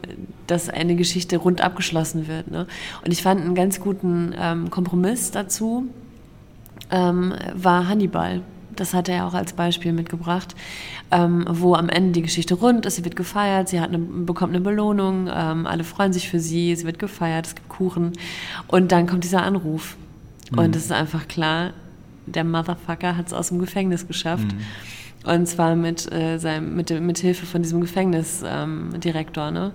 [0.47, 2.51] dass eine Geschichte rund abgeschlossen wird.
[2.51, 2.67] Ne?
[3.03, 5.85] Und ich fand einen ganz guten ähm, Kompromiss dazu,
[6.91, 8.41] ähm, war Hannibal
[8.81, 10.55] das hat er ja auch als Beispiel mitgebracht,
[11.11, 14.53] ähm, wo am Ende die Geschichte rund ist, sie wird gefeiert, sie hat eine, bekommt
[14.53, 18.13] eine Belohnung, ähm, alle freuen sich für sie, sie wird gefeiert, es gibt Kuchen
[18.67, 19.95] und dann kommt dieser Anruf
[20.51, 20.59] mhm.
[20.59, 21.73] und es ist einfach klar,
[22.25, 24.47] der Motherfucker hat es aus dem Gefängnis geschafft.
[24.47, 24.59] Mhm.
[25.23, 29.47] Und zwar mit, äh, seinem, mit, mit Hilfe von diesem Gefängnisdirektor.
[29.49, 29.71] Ähm, ne?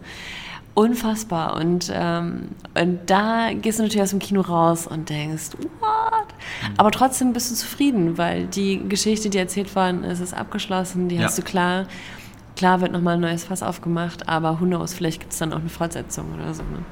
[0.76, 1.56] Unfassbar.
[1.56, 5.80] Und, ähm, und da gehst du natürlich aus dem Kino raus und denkst, what?
[5.80, 6.74] Mhm.
[6.76, 11.16] Aber trotzdem bist du zufrieden, weil die Geschichte, die erzählt worden ist, ist abgeschlossen, die
[11.16, 11.22] ja.
[11.22, 11.86] hast du klar.
[12.56, 15.58] Klar wird nochmal ein neues Fass aufgemacht, aber who knows, vielleicht gibt es dann auch
[15.58, 16.62] eine Fortsetzung oder so.
[16.62, 16.84] Ne?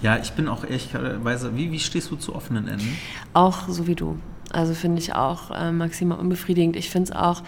[0.00, 2.98] Ja, ich bin auch ehrlicherweise, wie, wie stehst du zu offenen Enden?
[3.32, 4.18] Auch so wie du.
[4.52, 6.76] Also finde ich auch äh, maximal unbefriedigend.
[6.76, 7.42] Ich finde es auch,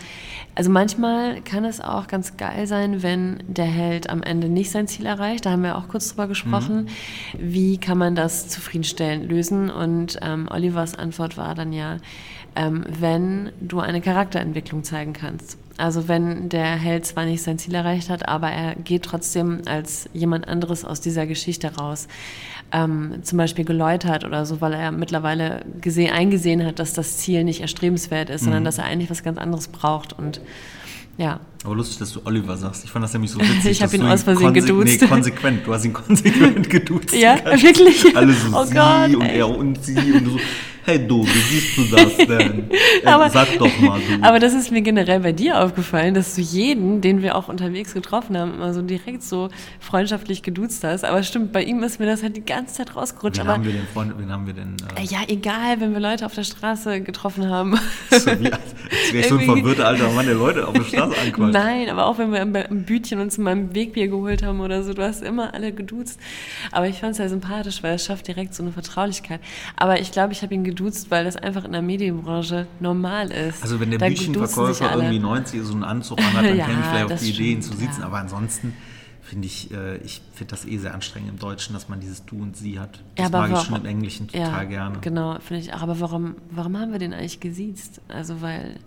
[0.55, 4.87] also manchmal kann es auch ganz geil sein, wenn der Held am Ende nicht sein
[4.87, 5.45] Ziel erreicht.
[5.47, 6.85] Da haben wir auch kurz drüber gesprochen.
[6.85, 7.39] Mhm.
[7.39, 9.71] Wie kann man das zufriedenstellend lösen?
[9.71, 11.99] Und ähm, Olivers Antwort war dann ja,
[12.57, 15.59] ähm, wenn du eine Charakterentwicklung zeigen kannst.
[15.77, 20.09] Also wenn der Held zwar nicht sein Ziel erreicht hat, aber er geht trotzdem als
[20.13, 22.07] jemand anderes aus dieser Geschichte raus.
[22.73, 27.45] Ähm, zum Beispiel geläutert oder so, weil er mittlerweile gesehen, eingesehen hat, dass das Ziel
[27.45, 28.47] nicht erstrebenswert ist, mhm.
[28.47, 30.13] sondern dass er eigentlich was ganz anderes braucht.
[30.13, 30.41] Und
[31.19, 31.41] ja.
[31.65, 32.85] Aber lustig, dass du Oliver sagst.
[32.85, 33.65] Ich fand das nämlich so witzig.
[33.71, 35.01] ich habe ihn aus Versehen geduzt.
[35.01, 35.67] Nee, konsequent.
[35.67, 37.15] Du hast ihn konsequent geduzt.
[37.15, 38.05] ja, wirklich?
[38.17, 39.39] Alles so oh sie Gott, und ey.
[39.39, 40.39] er und sie und so
[40.85, 42.71] hey du, wie siehst du das denn?
[43.05, 44.23] aber, Sag doch mal du.
[44.23, 47.95] Aber das ist mir generell bei dir aufgefallen, dass du jeden, den wir auch unterwegs
[47.95, 49.49] getroffen haben, immer so direkt so
[49.81, 51.05] freundschaftlich geduzt hast.
[51.05, 53.39] Aber stimmt, bei ihm ist mir das halt die ganze Zeit rausgerutscht.
[53.39, 54.77] Wen aber, haben wir den Freund, wen haben wir denn?
[54.97, 57.79] Äh, ja, egal, wenn wir Leute auf der Straße getroffen haben.
[58.11, 58.63] So wie, als
[59.13, 61.54] wäre so ein verwirrter alter Mann, der Leute auf der Straße anquatscht.
[61.55, 64.93] Nein, aber auch wenn wir ein Bütchen uns mal ein Wegbier geholt haben oder so,
[64.93, 66.19] du hast immer alle geduzt.
[66.73, 69.41] Aber ich fand es ja sympathisch, weil es schafft direkt so eine Vertraulichkeit.
[69.77, 73.63] Aber ich glaube, ich habe ihn geduzt, weil das einfach in der Medienbranche normal ist.
[73.63, 77.13] Also wenn der Bütchenverkäufer irgendwie 90 so einen Anzug anhat, dann ja, käme ich vielleicht
[77.13, 78.01] auf die Idee, ihn zu sitzen.
[78.01, 78.07] Ja.
[78.07, 78.75] Aber ansonsten
[79.23, 82.43] finde ich, äh, ich finde das eh sehr anstrengend im Deutschen, dass man dieses Du
[82.43, 83.01] und Sie hat.
[83.15, 84.99] Das ja, mag warum, ich schon im Englischen total ja, gerne.
[85.01, 85.83] Genau, finde ich auch.
[85.83, 88.01] Aber warum, warum haben wir den eigentlich gesiezt?
[88.09, 88.81] Also weil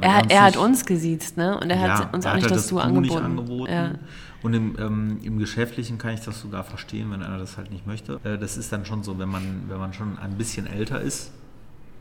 [0.00, 1.58] er, er hat uns gesiezt, ne?
[1.58, 3.24] Und er ja, hat uns auch nicht halt das, das Du angeboten.
[3.24, 3.72] angeboten.
[3.72, 3.92] Ja.
[4.42, 7.86] Und im, ähm, im Geschäftlichen kann ich das sogar verstehen, wenn einer das halt nicht
[7.86, 8.18] möchte.
[8.24, 11.32] Äh, das ist dann schon so, wenn man, wenn man schon ein bisschen älter ist,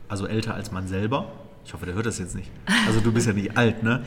[0.10, 1.32] also älter als man selber.
[1.66, 2.50] Ich hoffe, der hört das jetzt nicht.
[2.88, 4.02] Also du bist ja nicht alt, ne?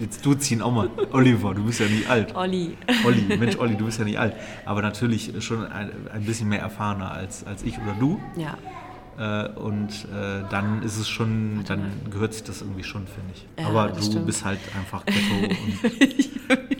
[0.00, 0.90] Jetzt du ziehen auch mal.
[1.12, 2.34] Oliver, du bist ja nicht alt.
[2.34, 2.76] Olli.
[3.04, 4.34] Olli, Mensch, Olli, du bist ja nicht alt.
[4.64, 8.18] Aber natürlich schon ein, ein bisschen mehr erfahrener als, als ich oder du.
[8.36, 8.56] Ja.
[9.20, 13.46] Äh, und äh, dann ist es schon, dann gehört sich das irgendwie schon, finde ich.
[13.62, 14.24] Ja, aber du stimmt.
[14.24, 16.79] bist halt einfach Ghetto und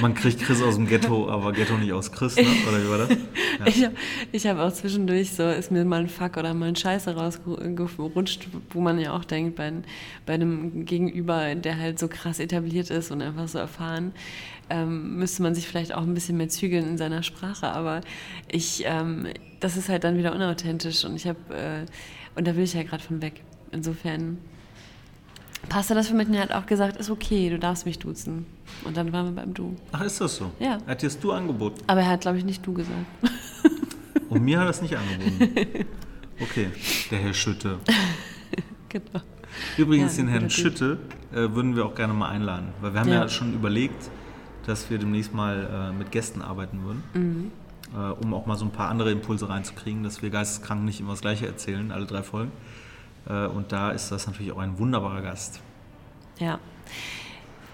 [0.00, 2.44] Man kriegt Chris aus dem Ghetto, aber Ghetto nicht aus Chris, ne?
[2.68, 3.08] oder wie war das?
[3.58, 3.66] Ja.
[3.66, 3.94] Ich habe
[4.30, 8.48] ich hab auch zwischendurch so, ist mir mal ein Fuck oder mal ein Scheiße rausgerutscht,
[8.70, 9.72] wo man ja auch denkt, bei,
[10.26, 14.12] bei einem Gegenüber, der halt so krass etabliert ist und einfach so erfahren,
[14.70, 17.66] ähm, müsste man sich vielleicht auch ein bisschen mehr zügeln in seiner Sprache.
[17.66, 18.00] Aber
[18.48, 19.26] ich, ähm,
[19.58, 22.84] das ist halt dann wieder unauthentisch und ich habe, äh, und da will ich ja
[22.84, 23.42] gerade von weg.
[23.72, 24.38] Insofern
[25.68, 28.46] Pastor das für mich und er hat auch gesagt, ist okay, du darfst mich duzen.
[28.84, 29.76] Und dann waren wir beim Du.
[29.92, 30.50] Ach, ist das so?
[30.58, 30.78] Ja.
[30.86, 31.82] Hat dir das du angeboten?
[31.86, 32.94] Aber er hat, glaube ich, nicht du gesagt.
[34.28, 35.86] Und mir hat er das nicht angeboten.
[36.40, 36.68] Okay,
[37.10, 37.78] der Herr Schütte.
[38.88, 39.20] genau.
[39.76, 40.50] Übrigens, Ja, den Herrn.
[40.50, 40.98] Schütte
[41.32, 42.68] äh, würden wir auch gerne mal einladen.
[42.80, 43.28] Weil wir haben ja, Ja.
[43.28, 44.10] schon überlegt,
[44.66, 47.02] dass wir demnächst mal äh, mit Gästen arbeiten würden.
[47.14, 47.52] Mhm.
[47.98, 51.10] Äh, um auch mal so ein paar andere Impulse reinzukriegen, dass wir Geisteskranken nicht immer
[51.12, 52.52] das Gleiche erzählen, alle drei Folgen.
[53.26, 55.60] Äh, und da ist das natürlich auch ein wunderbarer Gast.
[56.38, 56.58] Ja.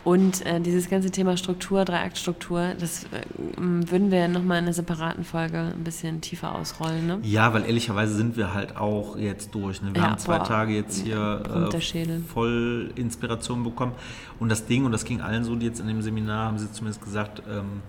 [0.04, 3.22] Und äh, dieses ganze Thema Struktur, Dreiaktstruktur, das äh,
[3.56, 7.06] würden wir nochmal in einer separaten Folge ein bisschen tiefer ausrollen.
[7.06, 7.18] Ne?
[7.22, 9.80] Ja, weil ehrlicherweise sind wir halt auch jetzt durch.
[9.80, 9.94] Ne?
[9.94, 10.44] Wir Ja, haben zwei boah.
[10.44, 13.92] Tage jetzt hier äh, voll Inspiration bekommen.
[14.38, 16.70] Und das Ding, und das ging allen so, die jetzt in dem Seminar, haben sie
[16.70, 17.80] zumindest gesagt, ähm,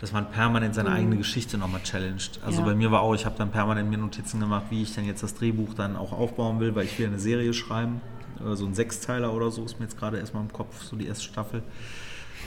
[0.00, 2.38] dass man permanent seine eigene Geschichte nochmal challenged.
[2.44, 2.66] Also Mhm.
[2.68, 2.72] Ja.
[2.72, 5.22] bei mir war auch, ich habe dann permanent mir Notizen gemacht, wie ich denn jetzt
[5.24, 8.00] das Drehbuch dann auch aufbauen will, weil ich will eine Serie schreiben.
[8.44, 11.06] Äh, So ein Sechsteiler oder so ist mir jetzt gerade erstmal im Kopf, so die
[11.06, 11.62] erste Staffel.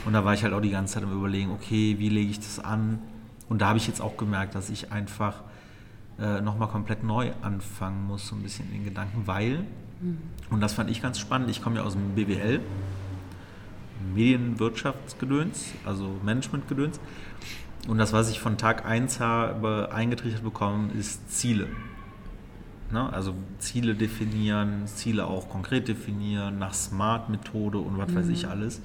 [0.04, 2.38] Und da war ich halt auch die ganze Zeit am Überlegen, okay, wie lege ich
[2.38, 2.98] das an?
[3.48, 5.42] Und da habe ich jetzt auch gemerkt, dass ich einfach
[6.18, 9.64] äh, nochmal komplett neu anfangen muss, so ein bisschen in den Gedanken, weil,
[10.50, 12.60] und das fand ich ganz spannend, ich komme ja aus dem BWL,
[14.14, 17.00] Medienwirtschaftsgedöns, also Managementgedöns.
[17.88, 21.68] Und das, was ich von Tag 1 habe eingetrichtert bekommen, ist Ziele.
[22.92, 23.12] Ne?
[23.12, 28.80] Also Ziele definieren, Ziele auch konkret definieren, nach Smart-Methode und was weiß ich alles.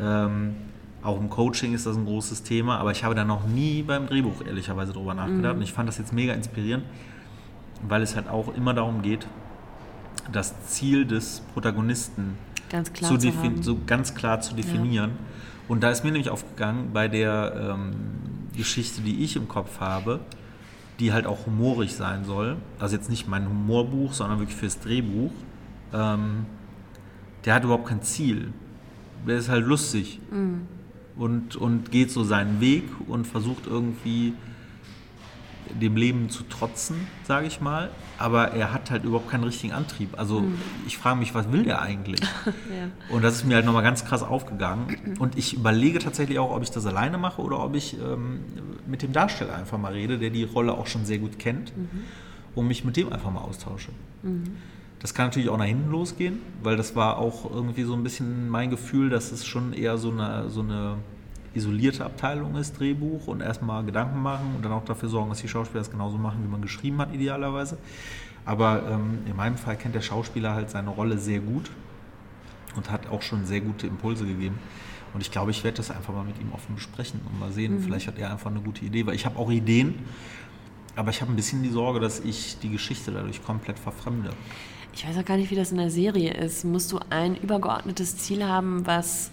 [0.00, 0.54] Ähm,
[1.02, 4.06] auch im Coaching ist das ein großes Thema, aber ich habe da noch nie beim
[4.06, 5.56] Drehbuch ehrlicherweise drüber nachgedacht.
[5.56, 6.84] Und ich fand das jetzt mega inspirierend,
[7.86, 9.26] weil es halt auch immer darum geht,
[10.32, 12.38] das Ziel des Protagonisten
[12.70, 15.12] Ganz klar zu zu so ganz klar zu definieren.
[15.68, 17.92] Und da ist mir nämlich aufgegangen, bei der ähm,
[18.56, 20.20] Geschichte, die ich im Kopf habe,
[21.00, 25.32] die halt auch humorig sein soll, also jetzt nicht mein Humorbuch, sondern wirklich fürs Drehbuch,
[25.92, 26.46] ähm,
[27.44, 28.52] der hat überhaupt kein Ziel.
[29.26, 30.20] Der ist halt lustig
[31.16, 34.34] und, und geht so seinen Weg und versucht irgendwie
[35.80, 37.90] dem Leben zu trotzen, sage ich mal.
[38.18, 40.18] Aber er hat halt überhaupt keinen richtigen Antrieb.
[40.18, 40.44] Also
[40.86, 42.20] ich frage mich, was will der eigentlich?
[42.44, 42.88] Ja.
[43.14, 45.16] Und das ist mir halt nochmal ganz krass aufgegangen.
[45.18, 48.40] Und ich überlege tatsächlich auch, ob ich das alleine mache oder ob ich ähm,
[48.86, 51.72] mit dem Darsteller einfach mal rede, der die Rolle auch schon sehr gut kennt,
[52.54, 53.90] und mich mit dem einfach mal austausche.
[55.00, 58.48] Das kann natürlich auch nach hinten losgehen, weil das war auch irgendwie so ein bisschen
[58.48, 60.96] mein Gefühl, dass es schon eher so eine, so eine
[61.54, 65.48] isolierte Abteilung ist, Drehbuch, und erstmal Gedanken machen und dann auch dafür sorgen, dass die
[65.48, 67.78] Schauspieler es genauso machen, wie man geschrieben hat, idealerweise.
[68.44, 71.70] Aber ähm, in meinem Fall kennt der Schauspieler halt seine Rolle sehr gut
[72.76, 74.58] und hat auch schon sehr gute Impulse gegeben.
[75.14, 77.80] Und ich glaube, ich werde das einfach mal mit ihm offen besprechen und mal sehen.
[77.80, 79.94] Vielleicht hat er einfach eine gute Idee, weil ich habe auch Ideen,
[80.96, 84.30] aber ich habe ein bisschen die Sorge, dass ich die Geschichte dadurch komplett verfremde.
[84.92, 86.64] Ich weiß auch gar nicht, wie das in der Serie ist.
[86.64, 89.30] Musst du ein übergeordnetes Ziel haben, was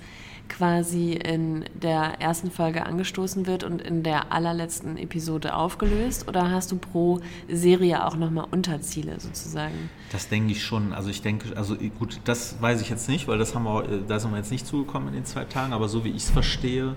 [0.52, 6.28] quasi in der ersten Folge angestoßen wird und in der allerletzten Episode aufgelöst?
[6.28, 9.90] Oder hast du pro Serie auch nochmal Unterziele sozusagen?
[10.12, 10.94] Das denke ich schon.
[10.94, 14.20] Also ich denke, also gut, das weiß ich jetzt nicht, weil das haben wir, da
[14.20, 16.96] sind wir jetzt nicht zugekommen in den zwei Tagen, aber so wie ich es verstehe,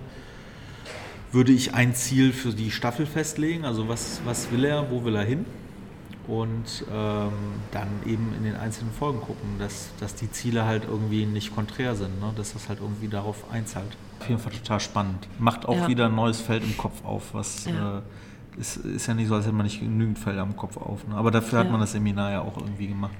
[1.31, 3.64] würde ich ein Ziel für die Staffel festlegen.
[3.64, 5.47] Also was, was will er, wo will er hin?
[6.27, 7.33] Und ähm,
[7.71, 11.95] dann eben in den einzelnen Folgen gucken, dass, dass die Ziele halt irgendwie nicht konträr
[11.95, 12.33] sind, ne?
[12.35, 13.97] dass das halt irgendwie darauf einzahlt.
[14.21, 15.29] Auf jeden Fall total spannend.
[15.39, 15.89] Macht auch Ja.
[15.89, 17.99] wieder ein neues Feld im Kopf auf, was Ja.
[17.99, 18.03] äh,
[18.59, 21.07] ist, ist ja nicht so, als hätte man nicht genügend Felder im Kopf auf.
[21.07, 21.15] Ne?
[21.15, 21.73] Aber dafür hat Ja.
[21.73, 23.13] man das Seminar ja auch irgendwie gemacht.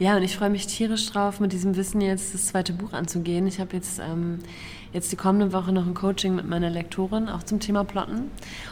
[0.00, 3.46] Ja, und ich freue mich tierisch drauf, mit diesem Wissen jetzt das zweite Buch anzugehen.
[3.46, 4.38] Ich habe jetzt, ähm,
[4.94, 8.30] jetzt die kommende Woche noch ein Coaching mit meiner Lektorin, auch zum Thema Plotten.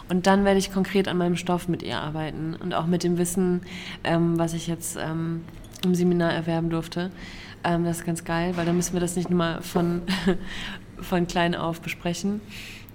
[0.08, 3.18] Und dann werde ich konkret an meinem Stoff mit ihr arbeiten und auch mit dem
[3.18, 3.60] Wissen,
[4.04, 5.44] ähm, was ich jetzt ähm,
[5.84, 7.10] im Seminar erwerben durfte.
[7.62, 10.00] Ähm, das ist ganz geil, weil dann müssen wir das nicht nur mal von,
[10.98, 12.40] von klein auf besprechen.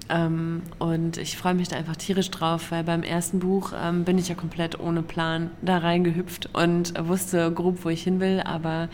[0.10, 4.18] Ähm, und ich freue mich da einfach tierisch drauf, weil beim ersten Buch ähm, bin
[4.18, 8.90] ich ja komplett ohne Plan da reingehüpft und wusste grob, wo ich hin will, aber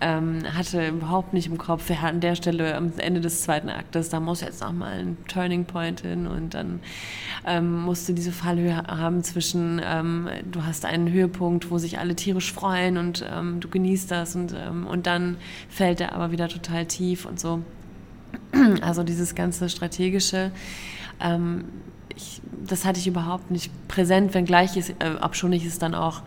[0.00, 3.68] ähm, hatte überhaupt nicht im Kopf, wer hat an der Stelle am Ende des zweiten
[3.68, 6.80] Aktes, da muss jetzt nochmal ein Turning Point hin und dann
[7.46, 12.14] ähm, musst du diese Fallhöhe haben zwischen, ähm, du hast einen Höhepunkt, wo sich alle
[12.14, 15.36] tierisch freuen und ähm, du genießt das und, und dann
[15.68, 17.62] fällt er aber wieder total tief und so.
[18.82, 20.50] Also dieses ganze strategische,
[21.20, 21.64] ähm,
[22.16, 26.22] ich, das hatte ich überhaupt nicht präsent, wenngleich ich, äh, obschon ich es dann auch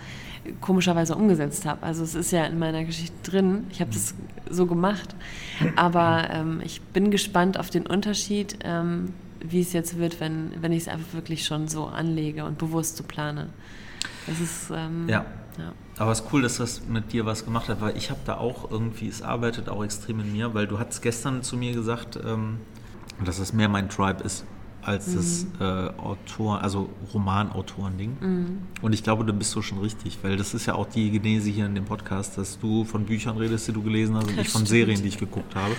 [0.62, 1.84] komischerweise umgesetzt habe.
[1.84, 3.66] Also es ist ja in meiner Geschichte drin.
[3.72, 4.14] Ich habe das
[4.50, 5.16] so gemacht,
[5.76, 10.72] aber ähm, ich bin gespannt auf den Unterschied, ähm, wie es jetzt wird, wenn, wenn
[10.72, 13.50] ich es einfach wirklich schon so anlege und bewusst so plane.
[14.26, 15.26] Das ist ähm, Ja,
[15.58, 15.74] Ja.
[15.98, 18.38] Aber es ist cool, dass das mit dir was gemacht hat, weil ich habe da
[18.38, 22.20] auch irgendwie, es arbeitet auch extrem in mir, weil du hast gestern zu mir gesagt,
[22.24, 22.58] ähm,
[23.24, 24.46] dass es mehr mein Tribe ist
[24.84, 25.64] als das äh,
[25.98, 28.60] Autor, also Romanautoren-Ding.
[28.82, 31.50] Und ich glaube, da bist du schon richtig, weil das ist ja auch die Genese
[31.50, 34.46] hier in dem Podcast, dass du von Büchern redest, die du gelesen hast und Das
[34.46, 34.70] ich von stimmt.
[34.70, 35.74] Serien, die ich geguckt habe.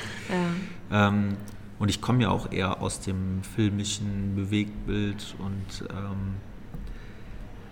[0.90, 1.08] Ja.
[1.08, 1.38] Ähm,
[1.78, 6.34] und ich komme ja auch eher aus dem filmischen Bewegtbild und ähm,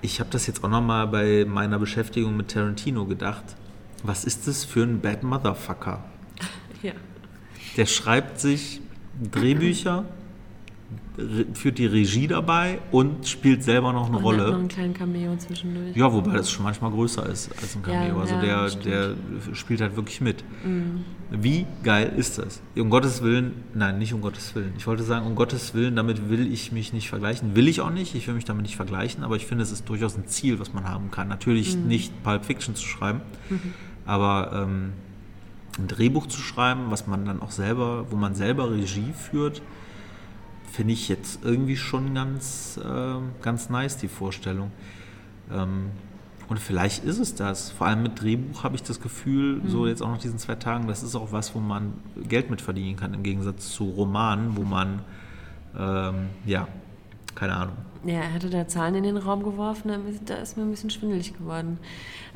[0.06, 3.44] ich habe das jetzt auch nochmal bei meiner Beschäftigung mit Tarantino gedacht.
[4.04, 6.04] Was ist das für ein Bad Motherfucker?
[6.82, 6.92] ja.
[7.76, 8.80] Der schreibt sich
[9.32, 10.04] Drehbücher, re-
[11.54, 14.54] führt die Regie dabei und spielt selber noch eine Und hat noch Rolle.
[14.54, 15.96] einen kleinen Cameo zwischendurch.
[15.96, 18.16] Ja, wobei das schon manchmal größer ist als ein Cameo.
[18.16, 20.44] Ja, also ja, der, der spielt halt wirklich mit.
[20.64, 21.04] Mhm.
[21.30, 22.60] Wie geil ist das?
[22.76, 24.72] Um Gottes Willen, nein, nicht um Gottes Willen.
[24.76, 27.56] Ich wollte sagen, um Gottes Willen, damit will ich mich nicht vergleichen.
[27.56, 29.88] Will ich auch nicht, ich will mich damit nicht vergleichen, aber ich finde, es ist
[29.88, 31.28] durchaus ein Ziel, was man haben kann.
[31.28, 31.86] Natürlich Mhm.
[31.88, 33.22] nicht Pulp Fiction zu schreiben,
[34.04, 34.92] aber ähm,
[35.78, 39.62] ein Drehbuch zu schreiben, was man dann auch selber, wo man selber Regie führt,
[40.70, 44.70] finde ich jetzt irgendwie schon ganz, ähm, ganz nice, die Vorstellung.
[45.50, 45.90] Ähm,
[46.48, 47.70] und vielleicht ist es das.
[47.70, 50.86] Vor allem mit Drehbuch habe ich das Gefühl, so jetzt auch nach diesen zwei Tagen,
[50.86, 51.94] das ist auch was, wo man
[52.28, 55.00] Geld mit verdienen kann, im Gegensatz zu Romanen, wo man,
[55.76, 56.68] ähm, ja,
[57.34, 57.76] keine Ahnung.
[58.06, 59.90] Ja, er hatte da Zahlen in den Raum geworfen,
[60.26, 61.78] da ist- mir ein bisschen schwindelig geworden.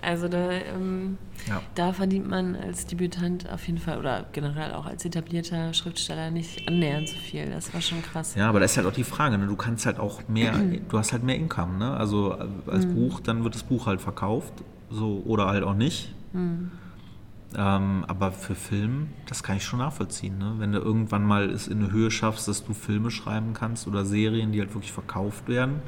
[0.02, 1.60] Also da, ähm, Ja.
[1.74, 6.66] da verdient man als Debütant auf jeden Fall oder generell auch als etablierter Schriftsteller nicht
[6.68, 7.46] annähernd so viel.
[7.50, 8.34] Das war schon krass.
[8.34, 9.46] Ja, aber da ist halt auch die Frage, ne?
[9.46, 10.52] du kannst halt auch mehr,
[10.88, 11.96] du hast halt mehr Income, ne?
[11.96, 14.52] Also äh, als Buch, dann wird das Buch halt verkauft,
[14.90, 16.14] so oder halt auch nicht.
[17.56, 20.54] Ähm, aber für Film, das kann ich schon nachvollziehen, ne?
[20.58, 24.04] Wenn du irgendwann mal es in eine Höhe schaffst, dass du Filme schreiben kannst oder
[24.04, 25.82] Serien, die halt wirklich verkauft werden,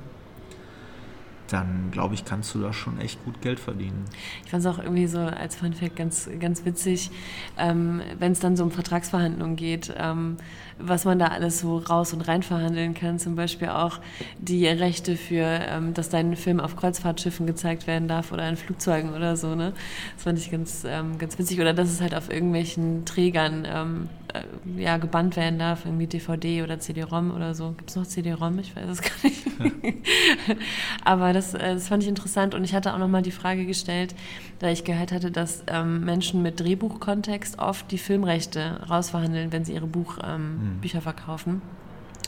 [1.53, 4.05] dann glaube ich, kannst du da schon echt gut Geld verdienen.
[4.45, 7.11] Ich fand es auch irgendwie so als Fun Fact ganz, ganz witzig,
[7.59, 10.37] ähm, wenn es dann so um Vertragsverhandlungen geht, ähm,
[10.79, 13.19] was man da alles so raus und rein verhandeln kann.
[13.19, 14.01] Zum Beispiel auch
[14.39, 19.13] die Rechte für, ähm, dass dein Film auf Kreuzfahrtschiffen gezeigt werden darf oder in Flugzeugen
[19.13, 19.55] oder so.
[19.55, 19.73] Ne?
[20.15, 21.61] Das fand ich ganz, ähm, ganz witzig.
[21.61, 26.63] Oder dass es halt auf irgendwelchen Trägern ähm, äh, ja, gebannt werden darf, irgendwie DVD
[26.63, 27.73] oder CD-ROM oder so.
[27.73, 28.59] Gibt es noch CD-ROM?
[28.59, 29.45] Ich weiß es gar nicht.
[31.05, 34.15] Aber das, äh, das fand ich interessant und ich hatte auch nochmal die Frage gestellt,
[34.59, 39.75] da ich gehört hatte, dass ähm, Menschen mit Drehbuchkontext oft die Filmrechte rausverhandeln, wenn sie
[39.75, 41.63] ihre Buch, ähm, Bücher verkaufen.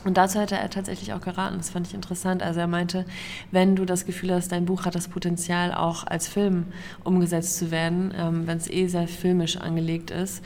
[0.05, 1.57] Und dazu hätte er tatsächlich auch geraten.
[1.57, 2.43] Das fand ich interessant.
[2.43, 3.05] Also er meinte,
[3.51, 6.67] wenn du das Gefühl hast, dein Buch hat das Potenzial, auch als Film
[7.03, 10.43] umgesetzt zu werden, ähm, wenn es eh sehr filmisch angelegt ist,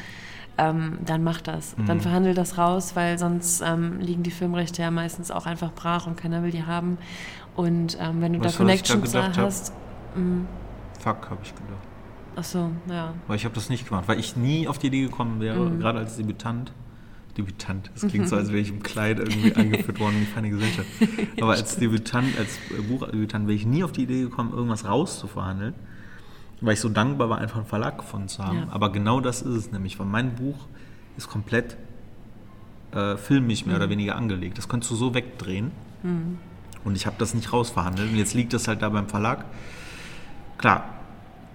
[0.59, 1.75] ähm, dann mach das.
[1.87, 6.05] Dann verhandel das raus, weil sonst ähm, liegen die Filmrechte ja meistens auch einfach brach
[6.07, 6.97] und keiner will die haben.
[7.55, 8.57] Und ähm, wenn du Weißt da ich da
[8.93, 9.45] Connections gedacht hab?
[9.45, 9.73] hast,
[10.99, 11.87] Fuck, habe ich gedacht.
[12.35, 13.13] ach so, ja.
[13.27, 15.79] Weil ich habe das nicht gemacht, weil ich nie auf die Idee gekommen wäre, Mhm.
[15.79, 16.71] gerade als Debütant.
[17.37, 20.49] Debütant, das klingt so, als wäre ich im Kleid irgendwie eingeführt worden in die feine
[20.49, 20.87] Gesellschaft.
[21.39, 22.57] Aber als Debütant, als
[22.89, 25.73] Buchdebütant wäre ich nie auf die Idee gekommen, irgendwas rauszuverhandeln,
[26.61, 28.57] weil ich so dankbar war, einfach einen Verlag gefunden zu haben.
[28.57, 28.67] Ja.
[28.71, 30.57] Aber genau das ist es nämlich, weil mein Buch
[31.17, 31.77] ist komplett
[32.91, 33.81] äh, filmisch mehr Mhm.
[33.81, 34.57] oder weniger angelegt.
[34.57, 35.71] Das könntest du so wegdrehen.
[36.83, 38.09] Und ich habe das nicht rausverhandelt.
[38.11, 39.45] Und jetzt liegt das halt da beim Verlag.
[40.57, 40.85] Klar,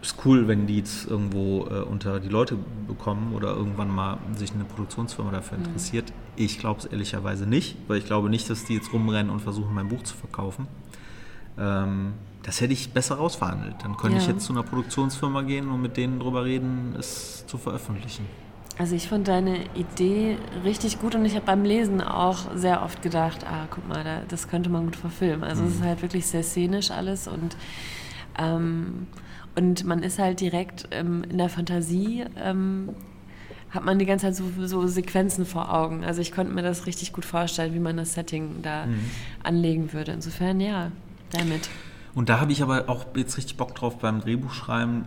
[0.03, 4.53] ist cool, wenn die jetzt irgendwo äh, unter die Leute bekommen oder irgendwann mal sich
[4.53, 5.64] eine Produktionsfirma dafür Mhm.
[5.64, 6.12] interessiert.
[6.37, 9.75] Ich glaube es ehrlicherweise nicht, weil ich glaube nicht, dass die jetzt rumrennen und versuchen,
[9.75, 10.67] mein Buch zu verkaufen.
[11.59, 13.77] Ähm, das hätte ich besser rausverhandelt.
[13.83, 14.33] Dann könnte ich Ja.
[14.33, 18.27] jetzt zu einer Produktionsfirma gehen und mit denen drüber reden, es zu veröffentlichen.
[18.77, 23.03] Also ich fand deine Idee richtig gut und ich habe beim Lesen auch sehr oft
[23.03, 25.45] gedacht, ah, guck mal, da, das könnte man gut verfilmen.
[25.45, 27.57] Also es ist halt wirklich sehr szenisch alles und,
[28.37, 29.07] ähm,
[29.55, 32.90] und man ist halt direkt ähm, in der Fantasie, ähm,
[33.71, 36.05] hat man die ganze Zeit so, so Sequenzen vor Augen.
[36.05, 38.87] Also ich konnte mir das richtig gut vorstellen, wie man das Setting da
[39.43, 40.12] anlegen würde.
[40.12, 40.90] Insofern ja,
[41.35, 41.68] damit.
[42.14, 45.07] Und da habe ich aber auch jetzt richtig Bock drauf beim Drehbuchschreiben,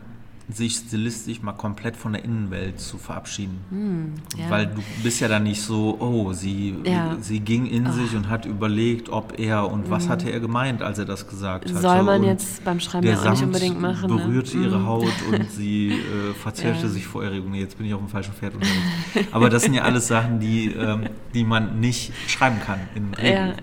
[0.50, 4.14] sich stilistisch mal komplett von der Innenwelt zu verabschieden.
[4.38, 4.50] ja.
[4.50, 7.18] Weil du bist ja dann nicht so, oh, sie, Ja.
[7.20, 11.00] Sie ging in sich und hat überlegt, ob er und was hatte er gemeint, als
[11.00, 11.82] er das gesagt hat.
[11.82, 14.08] Soll man und jetzt beim Schreiben ja auch nicht unbedingt machen.
[14.08, 14.66] berührte ne?
[14.68, 14.86] ihre Mhm.
[14.88, 16.88] Haut und sie äh, verzerrte Ja.
[16.88, 17.52] sich vor Erregung.
[17.52, 19.28] Nee, jetzt bin ich auf dem falschen Pferd unterwegs.
[19.34, 23.54] Aber das sind ja alles Sachen, die, ähm, die man nicht schreiben kann in ja.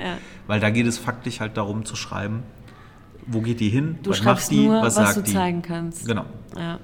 [0.46, 2.42] Weil da geht es faktisch halt darum zu schreiben,
[3.26, 5.32] wo geht die hin, Du was schreibst macht die, nur, was was, sagt du die.
[5.32, 6.06] zeigen kannst.
[6.06, 6.24] Genau.
[6.56, 6.78] Ja.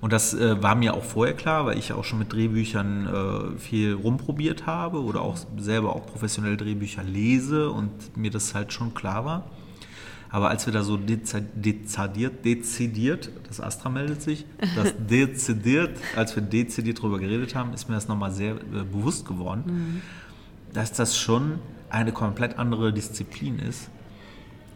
[0.00, 3.58] Und das äh, war mir auch vorher klar, weil ich auch schon mit Drehbüchern äh,
[3.58, 8.94] viel rumprobiert habe oder auch selber auch professionell Drehbücher lese und mir das halt schon
[8.94, 9.44] klar war.
[10.28, 14.44] Aber als wir da so dezidiert, dezidiert, das Astra meldet sich,
[14.74, 19.26] das dezidiert, als wir dezidiert drüber geredet haben, ist mir das nochmal sehr äh, bewusst
[19.26, 20.02] geworden,
[20.72, 23.88] dass das schon eine komplett andere Disziplin ist,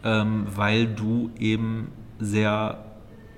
[0.05, 2.85] ähm, weil du eben sehr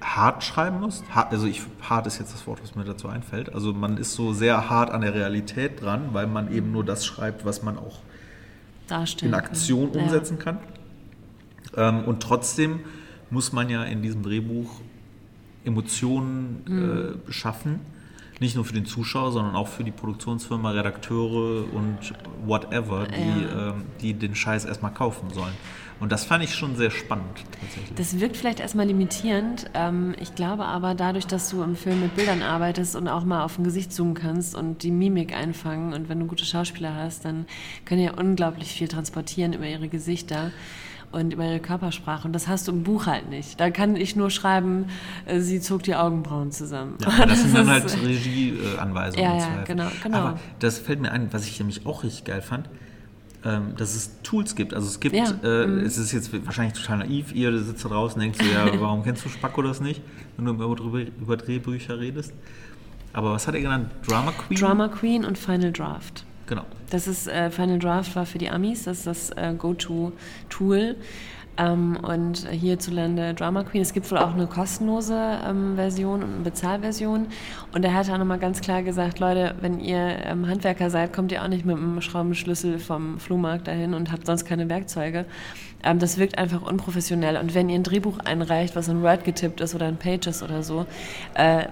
[0.01, 1.05] hart schreiben musst.
[1.15, 3.55] Hart, also ich, hart ist jetzt das Wort, was mir dazu einfällt.
[3.55, 7.05] Also man ist so sehr hart an der Realität dran, weil man eben nur das
[7.07, 8.01] schreibt, was man auch
[8.89, 9.39] darstellen in.
[9.39, 10.03] Aktion Ja.
[10.03, 10.59] umsetzen kann.
[11.77, 12.81] Ähm, und trotzdem
[13.31, 14.81] muss man ja in diesem Drehbuch
[15.65, 17.21] Emotionen Mhm.
[17.29, 17.81] äh, schaffen.
[18.41, 21.99] Nicht nur für den Zuschauer, sondern auch für die Produktionsfirma, Redakteure und
[22.45, 23.69] whatever, die, Ja.
[23.71, 25.53] ähm, die den Scheiß erstmal kaufen sollen.
[26.03, 27.95] Und das fand ich schon sehr spannend tatsächlich.
[27.95, 29.71] Das wirkt vielleicht erstmal limitierend.
[29.73, 33.45] Ähm, ich glaube aber, dadurch, dass du im Film mit Bildern arbeitest und auch mal
[33.45, 37.25] auf ein Gesicht zoomen kannst und die Mimik einfangen und wenn du gute Schauspieler hast,
[37.25, 37.47] dann
[37.85, 40.51] können die ja unglaublich viel transportieren über ihre Gesichter
[41.13, 42.27] und über ihre Körpersprache.
[42.27, 43.61] Und das hast du im Buch halt nicht.
[43.61, 44.87] Da kann ich nur schreiben,
[45.27, 46.97] äh, sie zog die Augenbrauen zusammen.
[47.01, 49.25] Ja, das sind dann halt Regieanweisungen.
[49.25, 50.19] Ja, ja, genau, genau.
[50.19, 52.69] Aber das fällt mir ein, was ich nämlich auch richtig geil fand,
[53.45, 54.74] ähm, dass es Tools gibt.
[54.74, 55.80] Also es gibt, Ja, äh, mhm.
[55.80, 59.03] es ist jetzt wahrscheinlich total naiv, ihr sitzt da draußen und denkt so, ja, warum
[59.03, 60.01] kennst du Spacko das nicht,
[60.36, 62.32] wenn du über, über Drehbücher redest.
[63.12, 63.90] Aber was hat er genannt?
[64.07, 64.59] Drama Queen?
[64.59, 66.24] Drama Queen und Final Draft.
[66.47, 66.64] Genau.
[66.90, 70.97] Das ist äh, Final Draft war für die Amis, das ist das äh, Go-To-Tool.
[71.59, 73.83] Ähm, und hierzulande Drama Queen.
[73.83, 77.27] Es gibt wohl auch eine kostenlose ähm, Version und eine Bezahlversion.
[77.75, 81.31] Und er hat auch nochmal ganz klar gesagt, Leute, wenn ihr ähm, Handwerker seid, kommt
[81.31, 85.27] ihr auch nicht mit einem Schraubenschlüssel vom Flohmarkt dahin und habt sonst keine Werkzeuge.
[85.83, 87.37] Ähm, das wirkt einfach unprofessionell.
[87.37, 90.63] Und wenn ihr ein Drehbuch einreicht, was in Word getippt ist oder in Pages oder
[90.63, 90.87] so,
[91.35, 91.67] äh,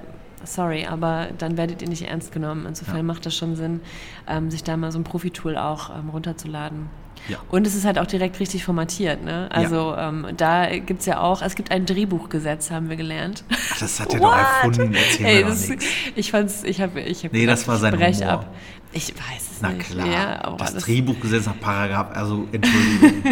[0.44, 2.66] sorry, aber dann werdet ihr nicht ernst genommen.
[2.66, 3.02] Insofern Ja.
[3.02, 3.80] macht das schon Sinn,
[4.28, 6.90] ähm, sich da mal so ein Profi-Tool auch ähm, runterzuladen.
[7.28, 7.38] Ja.
[7.50, 9.22] Und es ist halt auch direkt richtig formatiert.
[9.24, 9.48] Ne?
[9.52, 13.44] Also ähm, da gibt es ja auch, es gibt ein Drehbuchgesetz, haben wir gelernt.
[13.50, 15.70] Ach, das hat er doch erfunden, erzähl Ey, mir doch das,
[16.16, 18.32] ich fand's, ich habe, ich habe Nee, das war sein brech Humor.
[18.32, 18.54] ab.
[18.92, 19.88] Ich weiß es Na nicht.
[19.88, 23.22] klar, Ja, aber das, das- Drehbuchgesetz nach Paragraph, also Entschuldigung.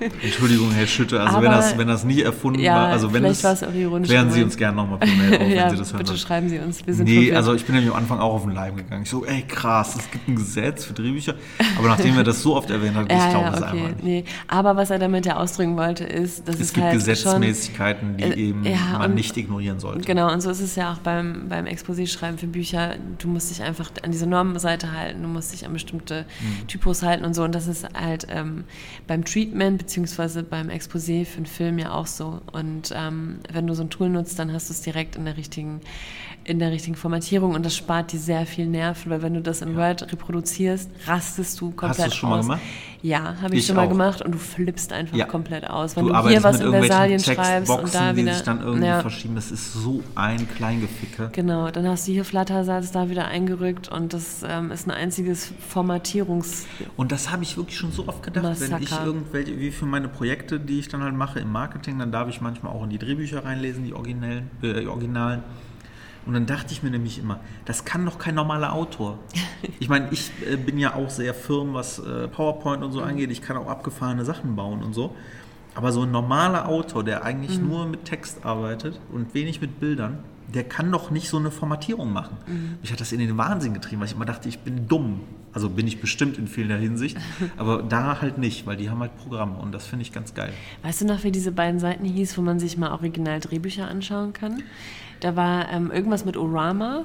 [0.22, 3.24] Entschuldigung, Herr Schütte, also wenn Aber- das, wenn das nie erfunden Ja, war, also wenn
[3.24, 4.44] es, es klären Sie gemeint.
[4.44, 6.04] uns gerne nochmal per Mail auf, wenn ja, Sie das hören.
[6.04, 6.86] bitte schreiben Sie uns.
[6.86, 7.36] Wir sind Nee, verwirrt.
[7.36, 9.02] also ich bin nämlich am Anfang auch auf den Leim gegangen.
[9.02, 11.34] Ich so, ey krass, es gibt ein Gesetz für Drehbücher.
[11.76, 13.70] Aber nachdem er das so oft erwähnt hat, ich ja, glaube ja, es okay.
[13.70, 14.04] einfach nicht.
[14.04, 14.24] Nee.
[14.46, 18.24] Aber was er damit ja ausdrücken wollte, ist, dass es, Es gibt halt Gesetzmäßigkeiten, die
[18.24, 20.02] äh, eben ja, man und- nicht ignorieren sollte.
[20.04, 22.94] Genau, und so ist es ja auch beim, beim Exposé-Schreiben für Bücher.
[23.18, 26.66] Du musst dich einfach an diese Normenseite halten, du musst dich an bestimmte Mhm.
[26.68, 27.42] Typos halten und so.
[27.44, 28.64] Und das ist halt ähm,
[29.06, 32.40] beim Treatment beziehungsweise beim Exposé für einen Film ja auch so.
[32.52, 35.36] Und ähm, wenn du so ein Tool nutzt, dann hast du es direkt in der
[35.36, 35.80] richtigen
[36.44, 39.60] in der richtigen Formatierung und das spart dir sehr viel Nerven, weil wenn du das
[39.60, 42.46] in Word reproduzierst, rastest du komplett du es schon mal aus.
[42.46, 42.62] gemacht?
[43.00, 43.88] Ja, habe ich, Ich schon mal auch.
[43.90, 45.24] gemacht und du flippst einfach Ja.
[45.26, 45.94] komplett aus.
[45.96, 48.34] Wenn Du du, hier was in Versalien schreibst und da die wieder.
[48.34, 49.36] sich dann irgendwie ja, verschieben.
[49.36, 51.30] Das ist so ein Kleingeficke.
[51.32, 55.52] genau, dann hast du hier Flattersatz da wieder eingerückt und das ähm, ist ein einziges
[55.68, 56.66] Formatierungs.
[56.96, 59.06] Und das habe ich wirklich schon so oft gedacht, wenn ich Massaker.
[59.06, 62.40] irgendwelche, wie für meine Projekte, die ich dann halt mache im Marketing, dann darf ich
[62.40, 65.42] manchmal auch in die Drehbücher reinlesen, die originellen, äh, die originalen.
[66.28, 69.18] Und dann dachte ich mir nämlich immer, das kann doch kein normaler Autor.
[69.80, 73.30] Ich meine, ich äh, bin ja auch sehr firm, was äh, PowerPoint und so angeht.
[73.32, 75.16] Ich kann auch abgefahrene Sachen bauen und so.
[75.74, 80.18] Aber so ein normaler Autor, der eigentlich nur mit Text arbeitet und wenig mit Bildern,
[80.54, 82.36] der kann doch nicht so eine Formatierung machen.
[82.80, 85.20] Mich hat das in den Wahnsinn getrieben, weil ich immer dachte, ich bin dumm.
[85.52, 87.16] Also bin ich bestimmt in vieler Hinsicht,
[87.56, 90.52] aber da halt nicht, weil die haben halt Programme und das finde ich ganz geil.
[90.82, 94.32] Weißt du noch, wie diese beiden Seiten hieß, wo man sich mal original Drehbücher anschauen
[94.32, 94.62] kann?
[95.20, 97.04] Da war ähm, irgendwas mit Orama.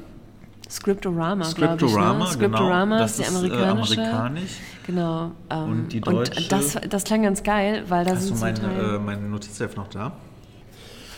[0.70, 1.82] Scriptorama, glaube ich.
[1.82, 2.32] Scriptorama, ne?
[2.32, 3.05] Scriptorama genau.
[3.05, 4.01] ist die Das ist, äh, amerikanische.
[4.01, 4.51] amerikanisch.
[4.88, 5.32] Genau.
[5.49, 8.59] Ähm, Und die deutsche- das, das klang ganz geil, weil da Hast du sind meine,
[8.59, 8.95] Teil...
[8.95, 10.14] äh, meine Notizheft noch da?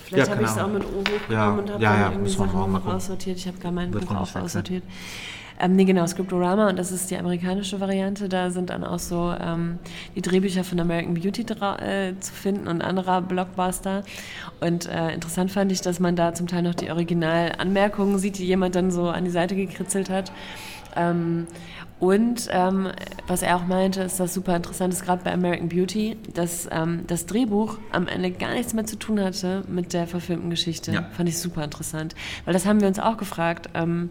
[0.05, 0.83] Vielleicht Ja, habe ich es auch mit.
[0.83, 3.37] O hochgenommen Ja, und habe ja, dann ja, irgendwie Sachen aussortiert.
[3.37, 4.81] Ich habe gar mein Wird Buch auch weg sein.
[5.59, 8.27] Ähm, nee, genau, Scriptorama und das ist die amerikanische Variante.
[8.27, 9.79] Da sind dann auch so ähm,
[10.15, 14.03] die Drehbücher von American Beauty äh, zu finden und anderer Blockbuster.
[14.59, 18.45] Und äh, interessant fand ich, dass man da zum Teil noch die Originalanmerkungen sieht, die
[18.45, 20.31] jemand dann so an die Seite gekritzelt hat.
[20.95, 21.47] Ähm,
[21.99, 22.89] und ähm,
[23.27, 27.05] was er auch meinte, ist das super interessant ist, gerade bei American Beauty, dass ähm,
[27.07, 30.91] das Drehbuch am Ende gar nichts mehr zu tun hatte mit der verfilmten Geschichte.
[30.91, 31.03] Ja.
[31.15, 32.13] Fand ich super interessant.
[32.43, 33.69] Weil das haben wir uns auch gefragt.
[33.73, 34.09] Ähm,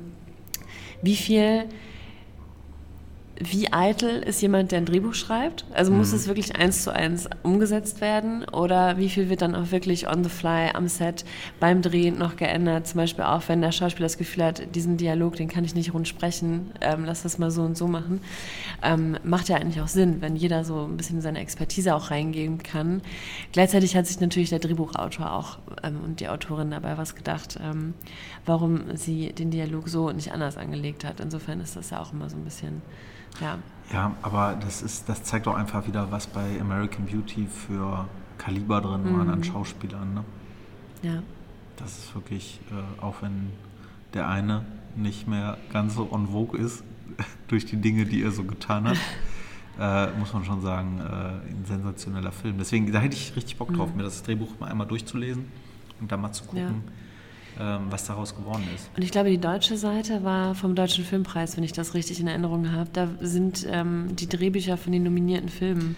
[1.05, 1.65] wie viel
[3.41, 5.65] wie eitel ist jemand, der ein Drehbuch schreibt?
[5.75, 6.17] Also muss Mhm.
[6.19, 10.23] es wirklich eins zu eins umgesetzt werden oder wie viel wird dann auch wirklich on
[10.23, 11.25] the fly am Set
[11.59, 12.87] beim Drehen noch geändert?
[12.87, 15.93] Zum Beispiel auch, wenn der Schauspieler das Gefühl hat, diesen Dialog, den kann ich nicht
[15.93, 18.21] rund sprechen, ähm, lass das mal so und so machen.
[18.85, 22.63] Ähm, macht ja eigentlich auch Sinn, wenn jeder so ein bisschen seine Expertise auch reingeben
[22.63, 23.03] kann.
[23.51, 27.95] Gleichzeitig hat sich natürlich der Drehbuchautor auch ähm, und die Autorin dabei was gedacht, ähm,
[28.47, 31.21] warum sie den Dialog so und nicht anders angelegt hat.
[31.21, 32.83] Insofern ist das ja auch immer so ein bisschen,
[33.41, 33.59] ja.
[33.93, 38.81] Ja, aber das, ist, das zeigt auch einfach wieder, was bei American Beauty für Kaliber
[38.81, 40.15] drin waren an Schauspielern.
[40.15, 40.25] Ne?
[41.03, 41.23] Ja,
[41.77, 43.51] Das ist wirklich, äh, auch wenn
[44.15, 44.65] der eine
[44.97, 46.85] nicht mehr ganz so on vogue ist,
[47.49, 48.99] durch die Dinge, die er so getan hat,
[49.79, 52.57] äh, muss man schon sagen, äh, ein sensationeller Film.
[52.59, 55.47] Deswegen, da hätte ich richtig Bock drauf, mir das Drehbuch mal einmal durchzulesen
[56.01, 56.83] und dann mal zu gucken, ähm,
[57.57, 58.91] was daraus geworden ist.
[58.97, 62.27] und ich glaube, die deutsche Seite war vom Deutschen Filmpreis, wenn ich das richtig in
[62.27, 62.91] Erinnerung habe.
[62.93, 65.95] Da sind ähm, die Drehbücher von den nominierten Filmen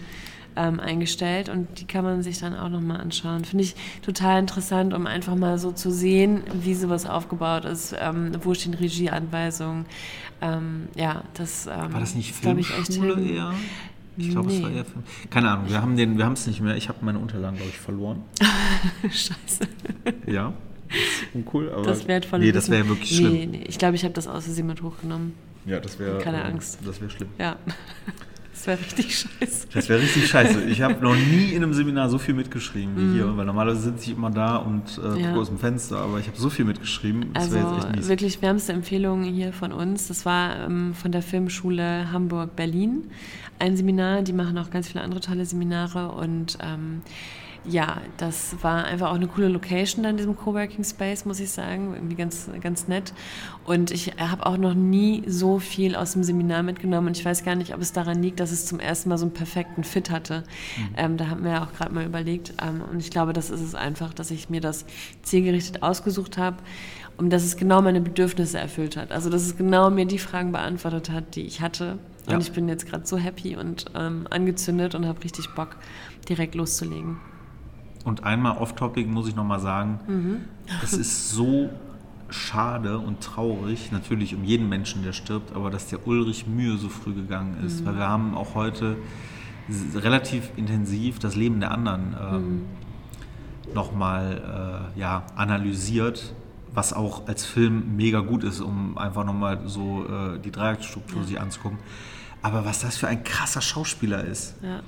[0.55, 3.45] ähm, eingestellt und die kann man sich dann auch nochmal anschauen.
[3.45, 8.31] Finde ich total interessant, um einfach mal so zu sehen, wie sowas aufgebaut ist, ähm,
[8.43, 9.85] wo stehen Regieanweisungen.
[10.41, 13.53] Ähm, ja, das ähm, War das nicht ich, Filmschule hin- eher?
[14.19, 14.77] Ich glaube, es war Nee.
[14.77, 15.03] eher Film.
[15.29, 16.75] Keine Ahnung, wir haben den, wir haben es nicht mehr.
[16.75, 18.23] Ich habe meine Unterlagen, glaube ich, verloren.
[19.03, 19.67] Scheiße.
[20.25, 20.53] Ja.
[21.33, 21.83] Uncool, aber.
[21.83, 23.33] Das wertvolle Nee, das wäre wirklich schlimm.
[23.33, 23.63] Nee, nee.
[23.67, 25.33] Ich glaube, ich habe das aus Versehen mit hochgenommen.
[25.65, 26.17] Ja, das wäre.
[26.19, 26.79] Keine äh, Angst.
[26.85, 27.29] Das wäre schlimm.
[27.37, 27.57] Ja,
[28.53, 29.67] das wäre richtig scheiße.
[29.73, 30.63] Das wäre richtig scheiße.
[30.63, 33.13] Ich habe noch nie in einem Seminar so viel mitgeschrieben wie Mhm.
[33.13, 35.27] hier, weil normalerweise sitze ich immer da und äh, Ja.
[35.27, 37.31] gucke aus dem Fenster, aber ich habe so viel mitgeschrieben.
[37.33, 38.07] Das wäre Also jetzt echt mies.
[38.07, 40.07] wirklich wärmste Empfehlung hier von uns.
[40.07, 43.03] Das war ähm, von der Filmschule Hamburg-Berlin
[43.59, 44.21] ein Seminar.
[44.21, 47.01] Die machen auch ganz viele andere tolle Seminare und ähm,
[47.69, 51.51] ja, das war einfach auch eine coole Location da in diesem Coworking Space, muss ich
[51.51, 51.93] sagen.
[51.93, 53.13] Irgendwie ganz, ganz nett.
[53.65, 57.07] Und ich habe auch noch nie so viel aus dem Seminar mitgenommen.
[57.07, 59.25] Und ich weiß gar nicht, ob es daran liegt, dass es zum ersten Mal so
[59.25, 60.43] einen perfekten Fit hatte.
[60.95, 62.53] Ähm, da haben wir ja auch gerade mal überlegt.
[62.61, 64.85] Ähm, und ich glaube, das ist es einfach, dass ich mir das
[65.23, 66.57] zielgerichtet ausgesucht habe
[67.17, 69.11] und dass es genau meine Bedürfnisse erfüllt hat.
[69.11, 71.99] Also dass es genau mir die Fragen beantwortet hat, die ich hatte.
[72.27, 72.39] Und Ja.
[72.39, 75.75] ich bin jetzt gerade so happy und ähm, angezündet und habe richtig Bock,
[76.29, 77.17] direkt loszulegen.
[78.07, 80.37] Und einmal off-topic muss ich nochmal sagen, Mhm.
[80.81, 81.69] es ist so
[82.29, 86.87] schade und traurig, natürlich um jeden Menschen, der stirbt, aber dass der Ulrich Mühe so
[86.87, 87.81] früh gegangen ist.
[87.81, 87.85] Mhm.
[87.85, 88.95] Weil wir haben auch heute
[89.93, 93.73] relativ intensiv das Leben der anderen ähm, Mhm.
[93.73, 96.33] nochmal äh, ja, analysiert,
[96.73, 101.41] was auch als Film mega gut ist, um einfach nochmal so äh, die Dreiecksstruktur sich
[101.41, 101.77] anzugucken.
[102.41, 104.55] Aber was das für ein krasser Schauspieler ist.
[104.61, 104.79] Ja.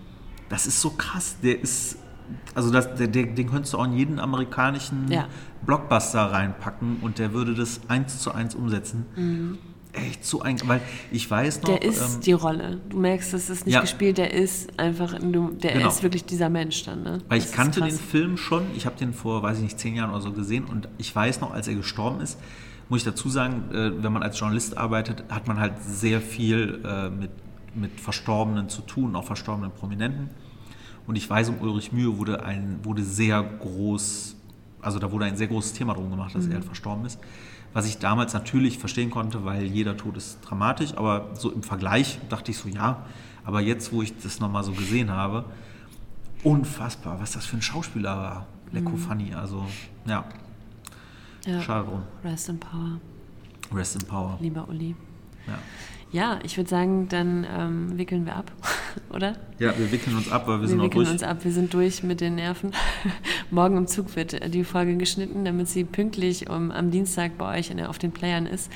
[0.47, 1.36] Das ist so krass.
[1.43, 1.97] Der ist,
[2.55, 5.27] also das, der, der, den könntest du auch in jeden amerikanischen Ja.
[5.65, 9.05] Blockbuster reinpacken und der würde das eins zu eins umsetzen.
[9.91, 11.69] Echt so ein, weil ich weiß noch.
[11.69, 11.73] Mhm.
[11.80, 12.80] Der ist ähm, die Rolle.
[12.89, 13.82] Du merkst, das ist nicht Ja.
[13.82, 15.88] gespielt, der ist einfach, der Genau.
[15.89, 17.01] ist wirklich dieser Mensch dann.
[17.03, 17.17] Ne?
[17.27, 19.95] Weil Das ich kannte den Film schon, ich habe den vor, weiß ich nicht, zehn
[19.95, 22.39] Jahren oder so gesehen und ich weiß noch, als er gestorben ist,
[22.88, 26.82] muss ich dazu sagen, äh, wenn man als Journalist arbeitet, hat man halt sehr viel
[26.86, 27.32] äh, mit,
[27.75, 30.30] mit Verstorbenen zu tun, auch verstorbenen Prominenten.
[31.10, 34.36] Und ich weiß, um Ulrich Mühe wurde, ein, wurde sehr groß,
[34.80, 37.20] also da wurde ein sehr großes Thema drum gemacht, dass er halt verstorben ist.
[37.74, 42.20] Was ich damals natürlich verstehen konnte, weil jeder Tod ist dramatisch, aber so im Vergleich
[42.30, 43.07] dachte ich so, ja.
[43.43, 45.45] Aber jetzt, wo ich das nochmal so gesehen habe,
[46.43, 48.47] unfassbar, was das für ein Schauspieler war.
[48.72, 49.66] Lecko Funny, also
[50.05, 50.26] ja,
[51.43, 51.60] Ja.
[51.60, 52.03] schade drum.
[52.24, 52.99] Rest in Power,
[53.74, 54.38] Rest in Power.
[54.39, 54.95] lieber Uli.
[55.47, 55.57] Ja.
[56.12, 58.51] Ja, ich würde sagen, dann ähm, wickeln wir ab,
[59.10, 59.36] oder?
[59.60, 61.12] Ja, wir wickeln uns ab, weil wir, Wir sind auch wickeln durch.
[61.12, 62.72] uns ab, wir sind durch mit den Nerven.
[63.51, 67.70] Morgen im Zug wird die Folge geschnitten, damit sie pünktlich um, am Dienstag bei euch
[67.72, 68.72] in auf den Playern ist.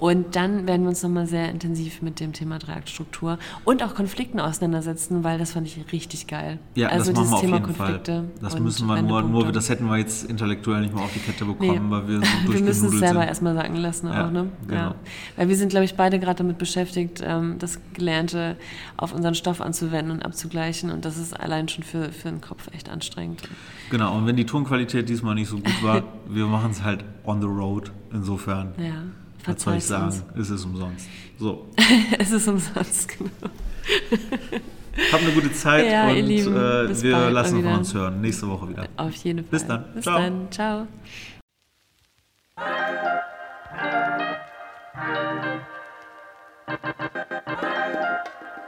[0.00, 4.40] Und dann werden wir uns nochmal sehr intensiv mit dem Thema Dreieckstruktur und auch Konflikten
[4.40, 6.58] auseinandersetzen, weil das fand ich richtig geil.
[6.74, 8.12] Ja, also das machen dieses wir auf Thema jeden Konflikte.
[8.12, 8.24] Fall.
[8.42, 11.44] Das müssen wir nur, nur, das hätten wir jetzt intellektuell nicht mehr auf die Kette
[11.44, 11.90] bekommen, Nee.
[11.90, 13.28] weil wir so wir müssen es selber sind.
[13.28, 14.48] erstmal sacken lassen Ja, auch, ne?
[14.66, 14.94] genau.
[15.36, 18.56] Weil wir sind, glaube ich, beide gerade damit beschäftigt, ähm, das Gelernte
[18.96, 20.90] auf unseren Stoff anzuwenden und abzugleichen.
[20.90, 23.42] Und das ist allein schon für, für den Kopf echt anstrengend.
[23.90, 27.40] Genau, und wenn die Tonqualität diesmal nicht so gut war, wir machen es halt on
[27.40, 27.90] the road.
[28.12, 29.02] Insofern, Ja,
[29.44, 30.24] was soll ich sagen, uns.
[30.36, 31.08] ist es umsonst.
[31.38, 31.68] So,
[32.18, 33.30] es ist umsonst, genau.
[35.12, 38.20] habt eine gute Zeit Ja, und Lieben, äh, wir lassen von uns hören.
[38.20, 38.86] Nächste Woche wieder.
[38.96, 39.50] Auf jeden Fall.
[39.50, 39.84] Bis dann.
[39.94, 40.18] Bis Ciao.
[40.18, 40.52] dann.
[40.52, 40.86] Ciao.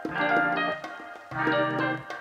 [0.09, 0.87] Thank
[1.37, 2.16] Música